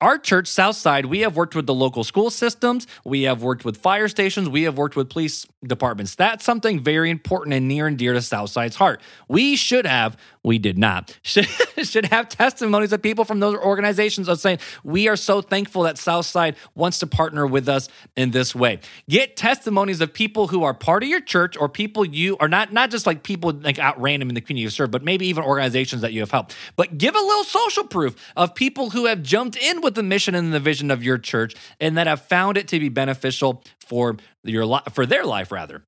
Our 0.00 0.16
church, 0.16 0.46
Southside, 0.46 1.06
we 1.06 1.20
have 1.20 1.34
worked 1.34 1.56
with 1.56 1.66
the 1.66 1.74
local 1.74 2.04
school 2.04 2.30
systems. 2.30 2.86
We 3.04 3.22
have 3.22 3.42
worked 3.42 3.64
with 3.64 3.78
fire 3.78 4.06
stations. 4.06 4.48
We 4.48 4.62
have 4.62 4.78
worked 4.78 4.94
with 4.94 5.10
police 5.10 5.44
departments. 5.64 6.14
That's 6.14 6.44
something 6.44 6.78
very 6.78 7.10
important 7.10 7.54
and 7.54 7.66
near 7.66 7.88
and 7.88 7.98
dear 7.98 8.12
to 8.12 8.22
Southside's 8.22 8.76
heart. 8.76 9.00
We 9.26 9.56
should 9.56 9.86
have, 9.86 10.16
we 10.42 10.58
did 10.58 10.78
not, 10.78 11.18
should, 11.22 11.46
should 11.82 12.06
have 12.06 12.28
testimonies 12.28 12.92
of 12.92 13.02
people 13.02 13.24
from 13.24 13.40
those 13.40 13.56
organizations 13.56 14.28
of 14.28 14.40
saying, 14.40 14.58
we 14.84 15.08
are 15.08 15.16
so 15.16 15.40
thankful 15.40 15.82
that 15.82 15.98
Southside 15.98 16.56
wants 16.74 16.98
to 17.00 17.06
partner 17.06 17.46
with 17.46 17.68
us 17.68 17.88
in 18.16 18.30
this 18.30 18.54
way. 18.54 18.80
Get 19.08 19.36
testimonies 19.36 20.00
of 20.00 20.12
people 20.12 20.48
who 20.48 20.64
are 20.64 20.74
part 20.74 21.02
of 21.02 21.08
your 21.08 21.20
church 21.20 21.56
or 21.56 21.68
people 21.68 22.04
you 22.04 22.36
are 22.38 22.48
not, 22.48 22.72
not 22.72 22.90
just 22.90 23.06
like 23.06 23.22
people 23.22 23.52
like 23.52 23.78
out 23.78 24.00
random 24.00 24.28
in 24.28 24.34
the 24.34 24.40
community 24.40 24.62
you 24.62 24.70
serve, 24.70 24.90
but 24.90 25.02
maybe 25.02 25.26
even 25.26 25.44
organizations 25.44 26.02
that 26.02 26.12
you 26.12 26.20
have 26.20 26.30
helped. 26.30 26.54
But 26.76 26.98
give 26.98 27.14
a 27.14 27.20
little 27.20 27.44
social 27.44 27.84
proof 27.84 28.16
of 28.36 28.54
people 28.54 28.90
who 28.90 29.06
have 29.06 29.22
jumped 29.22 29.56
in 29.56 29.80
with 29.80 29.94
the 29.94 30.02
mission 30.02 30.34
and 30.34 30.52
the 30.52 30.60
vision 30.60 30.90
of 30.90 31.02
your 31.02 31.18
church 31.18 31.54
and 31.80 31.96
that 31.96 32.06
have 32.06 32.22
found 32.22 32.56
it 32.56 32.68
to 32.68 32.78
be 32.78 32.88
beneficial 32.88 33.62
for 33.78 34.16
your 34.44 34.80
for 34.92 35.06
their 35.06 35.24
life 35.24 35.52
rather. 35.52 35.82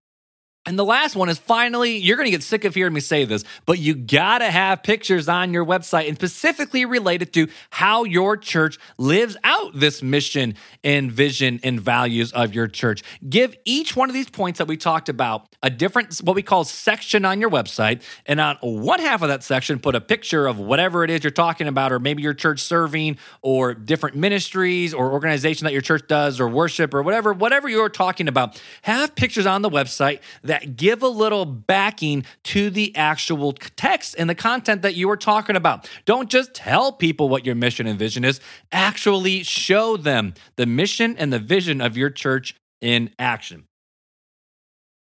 And 0.66 0.78
the 0.78 0.84
last 0.84 1.16
one 1.16 1.30
is 1.30 1.38
finally, 1.38 1.96
you're 1.96 2.18
going 2.18 2.26
to 2.26 2.30
get 2.30 2.42
sick 2.42 2.66
of 2.66 2.74
hearing 2.74 2.92
me 2.92 3.00
say 3.00 3.24
this, 3.24 3.44
but 3.64 3.78
you 3.78 3.94
got 3.94 4.38
to 4.38 4.50
have 4.50 4.82
pictures 4.82 5.26
on 5.26 5.54
your 5.54 5.64
website 5.64 6.06
and 6.06 6.18
specifically 6.18 6.84
related 6.84 7.32
to 7.32 7.48
how 7.70 8.04
your 8.04 8.36
church 8.36 8.78
lives 8.98 9.38
out 9.42 9.72
this 9.74 10.02
mission 10.02 10.54
and 10.84 11.10
vision 11.10 11.60
and 11.62 11.80
values 11.80 12.30
of 12.32 12.54
your 12.54 12.68
church. 12.68 13.02
Give 13.26 13.56
each 13.64 13.96
one 13.96 14.10
of 14.10 14.14
these 14.14 14.28
points 14.28 14.58
that 14.58 14.68
we 14.68 14.76
talked 14.76 15.08
about 15.08 15.48
a 15.62 15.70
different, 15.70 16.18
what 16.18 16.36
we 16.36 16.42
call 16.42 16.64
section 16.64 17.24
on 17.24 17.40
your 17.40 17.48
website. 17.48 18.02
And 18.26 18.38
on 18.38 18.56
one 18.60 19.00
half 19.00 19.22
of 19.22 19.28
that 19.28 19.42
section, 19.42 19.78
put 19.78 19.94
a 19.94 20.00
picture 20.00 20.46
of 20.46 20.58
whatever 20.58 21.04
it 21.04 21.10
is 21.10 21.24
you're 21.24 21.30
talking 21.30 21.68
about, 21.68 21.90
or 21.90 21.98
maybe 21.98 22.22
your 22.22 22.34
church 22.34 22.60
serving, 22.60 23.16
or 23.40 23.72
different 23.72 24.14
ministries 24.14 24.92
or 24.92 25.10
organization 25.10 25.64
that 25.64 25.72
your 25.72 25.82
church 25.82 26.06
does, 26.06 26.38
or 26.38 26.48
worship, 26.48 26.92
or 26.92 27.00
whatever, 27.00 27.32
whatever 27.32 27.66
you're 27.66 27.88
talking 27.88 28.28
about. 28.28 28.60
Have 28.82 29.14
pictures 29.14 29.46
on 29.46 29.62
the 29.62 29.70
website 29.70 30.20
that 30.50 30.74
give 30.74 31.04
a 31.04 31.08
little 31.08 31.44
backing 31.44 32.24
to 32.42 32.70
the 32.70 32.94
actual 32.96 33.52
text 33.52 34.16
and 34.18 34.28
the 34.28 34.34
content 34.34 34.82
that 34.82 34.96
you 34.96 35.08
are 35.08 35.16
talking 35.16 35.54
about. 35.54 35.88
Don't 36.06 36.28
just 36.28 36.52
tell 36.54 36.90
people 36.90 37.28
what 37.28 37.46
your 37.46 37.54
mission 37.54 37.86
and 37.86 37.96
vision 37.96 38.24
is, 38.24 38.40
actually 38.72 39.44
show 39.44 39.96
them 39.96 40.34
the 40.56 40.66
mission 40.66 41.16
and 41.16 41.32
the 41.32 41.38
vision 41.38 41.80
of 41.80 41.96
your 41.96 42.10
church 42.10 42.56
in 42.80 43.12
action. 43.16 43.68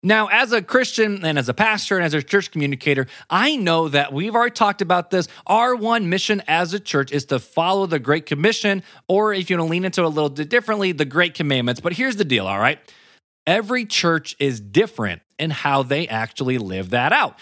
Now, 0.03 0.27
as 0.27 0.53
a 0.53 0.61
Christian 0.61 1.25
and 1.25 1.39
as 1.39 1.49
a 1.49 1.55
pastor 1.55 1.97
and 1.97 2.05
as 2.05 2.13
a 2.13 2.23
church 2.23 2.51
communicator, 2.51 3.07
I 3.31 3.57
know 3.57 3.89
that 3.89 4.13
we've 4.13 4.35
already 4.35 4.53
talked 4.53 4.83
about 4.83 5.11
this. 5.11 5.27
Our 5.47 5.75
one 5.75 6.11
mission 6.11 6.43
as 6.49 6.75
a 6.75 6.81
church 6.81 7.13
is 7.13 7.25
to 7.27 7.39
follow 7.39 7.87
the 7.87 7.99
Great 7.99 8.27
Commission, 8.27 8.83
or 9.09 9.33
if 9.33 9.49
you 9.49 9.57
want 9.57 9.69
to 9.69 9.71
lean 9.71 9.87
into 9.87 10.03
it 10.03 10.05
a 10.05 10.09
little 10.09 10.29
bit 10.29 10.51
differently, 10.51 10.93
the 10.93 11.07
Great 11.07 11.33
Commandments. 11.33 11.81
But 11.81 11.95
here's 11.95 12.17
the 12.17 12.27
deal, 12.27 12.47
all 12.47 12.59
right? 12.59 12.79
Every 13.47 13.85
church 13.85 14.37
is 14.39 14.61
different 14.61 15.23
in 15.41 15.51
how 15.51 15.83
they 15.83 16.07
actually 16.07 16.59
live 16.59 16.91
that 16.91 17.13
out. 17.13 17.39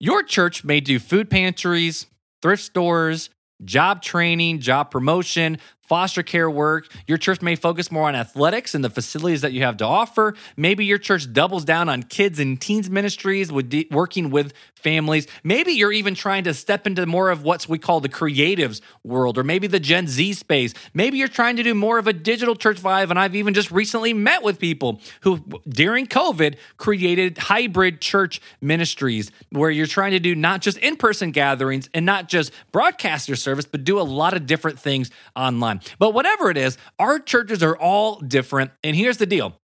Your 0.00 0.22
church 0.22 0.64
may 0.64 0.80
do 0.80 0.98
food 0.98 1.28
pantries, 1.30 2.06
thrift 2.42 2.62
stores, 2.62 3.30
job 3.64 4.02
training, 4.02 4.60
job 4.60 4.90
promotion, 4.90 5.58
foster 5.86 6.22
care 6.22 6.50
work. 6.50 6.88
Your 7.06 7.18
church 7.18 7.42
may 7.42 7.56
focus 7.56 7.90
more 7.90 8.08
on 8.08 8.14
athletics 8.14 8.74
and 8.74 8.84
the 8.84 8.90
facilities 8.90 9.42
that 9.42 9.52
you 9.52 9.62
have 9.62 9.76
to 9.78 9.84
offer. 9.84 10.34
Maybe 10.56 10.84
your 10.84 10.98
church 10.98 11.32
doubles 11.32 11.64
down 11.64 11.88
on 11.88 12.02
kids 12.02 12.38
and 12.38 12.60
teens 12.60 12.88
ministries 12.88 13.52
with 13.52 13.68
de- 13.68 13.88
working 13.90 14.30
with 14.30 14.52
families. 14.74 15.26
Maybe 15.42 15.72
you're 15.72 15.92
even 15.92 16.14
trying 16.14 16.44
to 16.44 16.54
step 16.54 16.86
into 16.86 17.06
more 17.06 17.30
of 17.30 17.42
what 17.42 17.66
we 17.68 17.78
call 17.78 18.00
the 18.00 18.08
creatives 18.08 18.80
world 19.02 19.38
or 19.38 19.44
maybe 19.44 19.66
the 19.66 19.80
Gen 19.80 20.06
Z 20.06 20.34
space. 20.34 20.74
Maybe 20.92 21.18
you're 21.18 21.28
trying 21.28 21.56
to 21.56 21.62
do 21.62 21.74
more 21.74 21.98
of 21.98 22.06
a 22.06 22.12
digital 22.12 22.54
church 22.54 22.80
vibe 22.82 23.10
and 23.10 23.18
I've 23.18 23.34
even 23.34 23.54
just 23.54 23.70
recently 23.70 24.12
met 24.12 24.42
with 24.42 24.58
people 24.58 25.00
who 25.22 25.38
during 25.68 26.06
COVID 26.06 26.56
created 26.76 27.38
hybrid 27.38 28.00
church 28.00 28.40
ministries 28.60 29.30
where 29.50 29.70
you're 29.70 29.86
trying 29.86 30.12
to 30.12 30.20
do 30.20 30.34
not 30.34 30.60
just 30.60 30.76
in-person 30.78 31.30
gatherings 31.30 31.88
and 31.94 32.04
not 32.04 32.28
just 32.28 32.52
broadcaster 32.70 33.36
service 33.36 33.64
but 33.64 33.84
do 33.84 33.98
a 33.98 34.02
lot 34.02 34.34
of 34.34 34.46
different 34.46 34.78
things 34.78 35.10
online 35.34 35.73
But 35.98 36.14
whatever 36.14 36.50
it 36.50 36.56
is, 36.56 36.78
our 36.98 37.18
churches 37.18 37.62
are 37.62 37.76
all 37.76 38.20
different. 38.20 38.70
And 38.82 38.96
here's 38.96 39.18
the 39.18 39.26
deal 39.26 39.58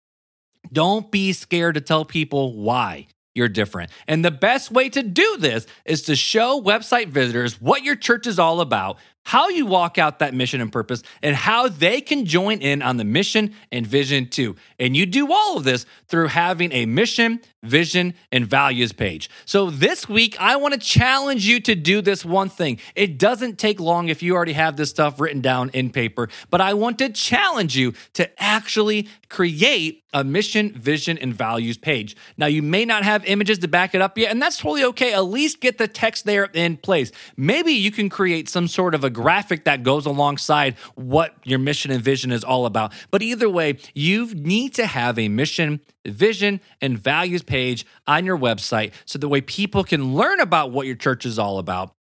don't 0.72 1.12
be 1.12 1.34
scared 1.34 1.76
to 1.76 1.82
tell 1.82 2.06
people 2.06 2.54
why 2.54 3.08
you're 3.38 3.48
different. 3.48 3.92
And 4.08 4.26
the 4.26 4.32
best 4.32 4.72
way 4.72 4.90
to 4.90 5.04
do 5.04 5.38
this 5.38 5.68
is 5.86 6.02
to 6.04 6.16
show 6.16 6.60
website 6.62 7.10
visitors 7.10 7.62
what 7.62 7.84
your 7.84 7.96
church 7.96 8.26
is 8.26 8.40
all 8.40 8.62
about, 8.62 8.98
how 9.28 9.50
you 9.50 9.66
walk 9.66 9.98
out 9.98 10.20
that 10.20 10.34
mission 10.34 10.62
and 10.62 10.72
purpose, 10.72 11.04
and 11.22 11.36
how 11.36 11.68
they 11.68 12.00
can 12.00 12.24
join 12.24 12.60
in 12.60 12.82
on 12.82 12.96
the 12.96 13.04
mission 13.04 13.54
and 13.74 13.86
vision 13.86 14.30
too. 14.30 14.56
And 14.80 14.96
you 14.96 15.06
do 15.06 15.34
all 15.34 15.58
of 15.58 15.66
this 15.66 15.86
through 16.08 16.28
having 16.28 16.72
a 16.72 16.86
mission, 16.86 17.42
vision, 17.62 18.14
and 18.32 18.46
values 18.48 18.94
page. 18.94 19.30
So 19.44 19.70
this 19.70 20.08
week, 20.08 20.40
I 20.40 20.56
want 20.56 20.76
to 20.76 20.80
challenge 20.80 21.46
you 21.46 21.60
to 21.60 21.76
do 21.76 22.02
this 22.02 22.24
one 22.24 22.48
thing. 22.48 22.80
It 22.96 23.18
doesn't 23.18 23.60
take 23.60 23.82
long 23.82 24.08
if 24.08 24.24
you 24.24 24.34
already 24.34 24.54
have 24.54 24.78
this 24.78 24.92
stuff 24.92 25.20
written 25.20 25.42
down 25.42 25.72
in 25.74 25.90
paper, 25.90 26.30
but 26.50 26.62
I 26.62 26.74
want 26.74 26.98
to 27.00 27.10
challenge 27.10 27.76
you 27.76 27.96
to 28.14 28.30
actually 28.42 29.10
create 29.28 30.06
a 30.14 30.24
mission, 30.24 30.72
vision, 30.72 31.18
and 31.18 31.34
values 31.34 31.78
page. 31.78 32.16
Now, 32.38 32.46
you 32.46 32.64
may 32.64 32.86
not 32.86 33.04
have 33.04 33.26
images 33.26 33.60
to 33.60 33.68
back 33.68 33.94
it 33.94 34.02
up 34.02 34.18
yet, 34.18 34.32
and 34.32 34.42
that's 34.42 34.58
totally 34.58 34.86
okay. 34.86 35.14
At 35.14 35.26
least 35.26 35.60
get 35.60 35.78
the 35.78 35.88
text 35.88 36.24
there 36.24 36.46
in 36.54 36.78
place. 36.78 37.12
Maybe 37.36 37.74
you 37.74 37.92
can 37.92 38.10
create 38.10 38.48
some 38.48 38.70
sort 38.70 38.96
of 38.96 39.04
a 39.04 39.10
graphic 39.18 39.64
that 39.64 39.82
goes 39.82 40.06
alongside 40.06 40.76
what 40.94 41.34
your 41.44 41.58
mission 41.58 41.90
and 41.90 42.04
vision 42.04 42.32
is 42.32 42.44
all 42.44 42.68
about. 42.68 42.94
But 43.10 43.24
either 43.24 43.50
way, 43.50 43.80
you 43.96 44.28
need 44.36 44.76
to 44.76 44.86
have 44.86 45.18
a 45.18 45.28
mission, 45.28 45.80
vision, 46.06 46.62
and 46.82 47.00
values 47.00 47.42
page 47.42 47.84
on 48.06 48.26
your 48.26 48.38
website 48.38 48.94
so 49.06 49.18
the 49.18 49.28
way 49.28 49.42
people 49.42 49.84
can 49.84 50.14
learn 50.14 50.40
about 50.40 50.70
what 50.72 50.86
your 50.86 50.96
church 50.96 51.26
is 51.26 51.40
all 51.40 51.58
about, 51.58 51.96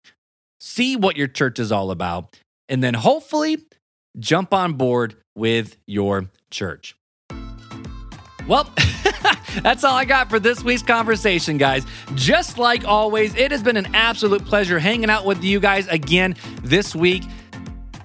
see 0.60 0.97
what 0.97 1.15
your 1.15 1.28
church 1.28 1.58
is 1.58 1.71
all 1.71 1.89
about, 1.89 2.38
and 2.67 2.84
then 2.84 2.93
hopefully 2.93 3.63
jump 4.19 4.54
on 4.54 4.73
board 4.73 5.15
with 5.36 5.78
your 5.88 6.30
church. 6.51 6.97
Well, 8.45 8.69
that's 9.62 9.84
all 9.84 9.96
I 9.96 10.06
got 10.06 10.30
for 10.30 10.40
this 10.40 10.64
week's 10.64 10.82
conversation, 10.82 11.58
guys. 11.58 11.86
Just 12.16 12.58
like 12.58 12.86
always, 12.86 13.36
it 13.36 13.52
has 13.52 13.64
been 13.64 13.78
an 13.78 13.94
absolute 13.94 14.46
pleasure 14.46 14.80
hanging 14.80 15.10
out 15.10 15.26
with 15.26 15.44
you 15.44 15.60
guys 15.60 15.88
again 15.88 16.36
this 16.62 16.96
week. 16.96 17.24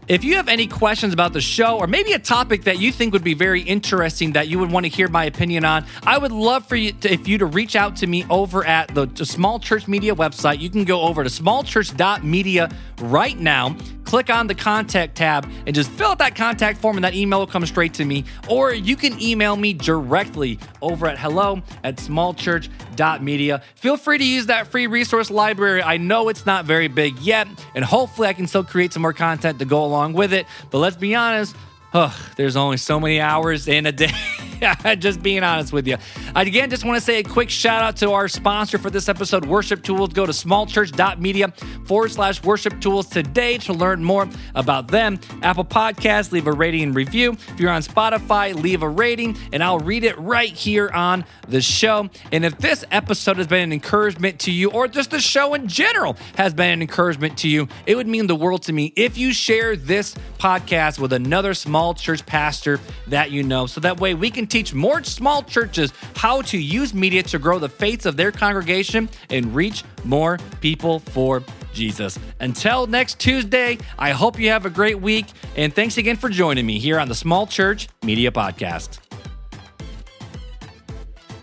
If 0.09 0.25
you 0.25 0.35
have 0.35 0.49
any 0.49 0.67
questions 0.67 1.13
about 1.13 1.33
the 1.33 1.41
show 1.41 1.79
or 1.79 1.87
maybe 1.87 2.15
a 2.15 2.19
topic 2.19 2.65
that 2.65 2.81
you 2.81 2.91
think 2.91 3.13
would 3.13 3.23
be 3.23 3.35
very 3.35 3.61
interesting 3.61 4.33
that 4.33 4.49
you 4.49 4.59
would 4.59 4.73
want 4.73 4.85
to 4.85 4.91
hear 4.91 5.07
my 5.07 5.25
opinion 5.27 5.65
on, 5.65 5.87
I 6.03 6.19
would 6.19 6.33
love 6.33 6.67
for 6.67 6.75
you 6.75 6.91
to, 6.91 7.13
if 7.13 7.29
you 7.29 7.39
to 7.39 7.47
reach 7.47 7.77
out 7.77 7.95
to 7.99 8.09
me 8.09 8.27
over 8.29 8.65
at 8.65 8.93
the, 8.93 9.07
the 9.07 9.25
Small 9.25 9.61
Church 9.61 9.87
Media 9.87 10.13
website. 10.13 10.59
You 10.59 10.69
can 10.69 10.83
go 10.83 11.03
over 11.03 11.23
to 11.23 11.31
smallchurch.media 11.31 12.75
right 12.99 13.39
now 13.39 13.77
click 14.11 14.29
on 14.29 14.49
the 14.49 14.55
contact 14.57 15.15
tab 15.15 15.49
and 15.67 15.73
just 15.73 15.89
fill 15.93 16.09
out 16.09 16.19
that 16.19 16.35
contact 16.35 16.79
form 16.79 16.97
and 16.97 17.05
that 17.05 17.15
email 17.15 17.39
will 17.39 17.47
come 17.47 17.65
straight 17.65 17.95
to 17.95 18.05
me. 18.05 18.25
Or 18.49 18.75
you 18.75 18.97
can 18.97 19.23
email 19.23 19.55
me 19.55 19.73
directly 19.73 20.59
over 20.83 21.07
at 21.07 21.17
hello 21.17 21.63
at 21.85 21.99
smallchurch.media. 21.99 23.63
Feel 23.77 23.97
free 23.97 24.19
to 24.19 24.25
use 24.25 24.47
that 24.47 24.67
free 24.67 24.89
resource 24.89 25.31
library. 25.31 25.81
I 25.81 25.97
know 25.97 26.29
it's 26.29 26.45
not 26.45 26.65
very 26.65 26.89
big 26.89 27.21
yet, 27.21 27.47
and 27.77 27.85
hopefully 27.85 28.27
I 28.27 28.33
can 28.33 28.49
still 28.49 28.65
create 28.65 28.93
some 28.93 29.03
more 29.03 29.13
content 29.13 29.61
to 29.61 29.65
go 29.65 29.85
along 29.85 30.15
with 30.15 30.33
it. 30.33 30.45
But 30.71 30.79
let's 30.79 30.97
be 30.97 31.15
honest, 31.15 31.55
oh, 31.95 32.13
there's 32.35 32.57
only 32.57 32.79
so 32.79 32.99
many 32.99 33.21
hours 33.21 33.69
in 33.69 33.87
a 33.87 33.93
day. 33.93 34.11
just 34.99 35.23
being 35.23 35.43
honest 35.43 35.73
with 35.73 35.87
you. 35.87 35.97
I 36.35 36.43
again 36.43 36.71
just 36.71 36.85
want 36.85 36.97
to 36.97 37.01
say 37.01 37.19
a 37.19 37.23
quick 37.23 37.51
shout 37.51 37.83
out 37.83 37.97
to 37.99 38.13
our 38.13 38.29
sponsor 38.29 38.79
for 38.79 38.91
this 38.91 39.09
episode, 39.09 39.45
Worship 39.47 39.83
Tools. 39.83 40.11
Go 40.13 40.27
to 40.27 40.33
smallchurch.media 40.33 41.53
forward 41.85 42.11
slash 42.11 42.43
worship 42.43 42.81
tools 42.81 43.09
today 43.09 43.59
to 43.59 43.73
learn 43.73 44.03
more 44.03 44.29
about 44.55 44.89
them. 44.89 45.19
Apple 45.43 45.65
Podcasts, 45.65 46.33
leave 46.33 46.47
a 46.47 46.53
rating 46.53 46.83
and 46.83 46.95
review. 46.95 47.33
If 47.33 47.61
you're 47.61 47.71
on 47.71 47.83
Spotify, 47.83 48.55
leave 48.55 48.83
a 48.83 48.89
rating 48.89 49.37
and 49.53 49.63
I'll 49.63 49.79
read 49.79 50.05
it 50.05 50.19
right 50.19 50.51
here 50.51 50.91
on 50.91 51.25
the 51.49 51.61
show. 51.61 52.09
And 52.33 52.45
if 52.45 52.59
this 52.59 52.85
episode 52.91 53.39
has 53.39 53.47
been 53.47 53.63
an 53.63 53.73
encouragement 53.73 54.41
to 54.41 54.53
you, 54.53 54.71
or 54.71 54.89
just 54.89 55.11
the 55.11 55.21
show 55.21 55.55
in 55.55 55.69
general 55.69 56.17
has 56.37 56.55
been 56.55 56.71
an 56.71 56.83
encouragement 56.83 57.39
to 57.39 57.49
you, 57.49 57.69
it 57.87 57.97
would 57.97 58.07
mean 58.07 58.27
the 58.27 58.37
world 58.37 58.63
to 58.65 58.73
me 58.73 58.93
if 58.97 59.17
you 59.17 59.33
share 59.33 59.77
this 59.77 60.15
podcast 60.39 60.99
with 60.99 61.13
another 61.13 61.55
small 61.55 61.95
church 61.95 62.25
pastor 62.27 62.81
that 63.07 63.31
you 63.31 63.43
know. 63.43 63.67
So 63.67 63.81
that 63.81 64.01
way 64.01 64.15
we 64.15 64.31
can 64.31 64.47
teach 64.51 64.75
more 64.75 65.03
small 65.05 65.43
churches 65.43 65.93
how 66.17 66.43
to 66.43 66.59
use 66.59 66.93
media 66.93 67.23
to 67.25 67.39
grow 67.39 67.59
the 67.59 67.69
faith 67.69 68.07
of 68.07 68.17
their 68.17 68.33
congregation 68.33 69.09
and 69.31 69.55
reach 69.55 69.85
more 70.05 70.39
people 70.61 70.99
for 70.99 71.43
Jesus. 71.73 72.19
Until 72.41 72.87
next 72.87 73.19
Tuesday, 73.19 73.79
I 73.99 74.11
hope 74.11 74.39
you 74.39 74.51
have 74.51 74.67
a 74.67 74.71
great 74.71 75.01
week. 75.01 75.27
And 75.57 75.75
thanks 75.75 75.99
again 75.99 76.17
for 76.17 76.29
joining 76.29 76.67
me 76.67 76.79
here 76.79 76.99
on 76.99 77.09
the 77.09 77.15
Small 77.15 77.47
Church 77.47 77.89
Media 78.03 78.31
Podcast. 78.31 78.99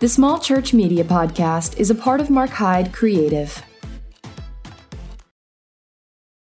The 0.00 0.08
Small 0.08 0.38
Church 0.38 0.72
Media 0.72 1.02
Podcast 1.02 1.78
is 1.78 1.90
a 1.90 1.94
part 1.94 2.20
of 2.20 2.30
Mark 2.30 2.50
Hyde 2.50 2.92
Creative. 2.92 3.62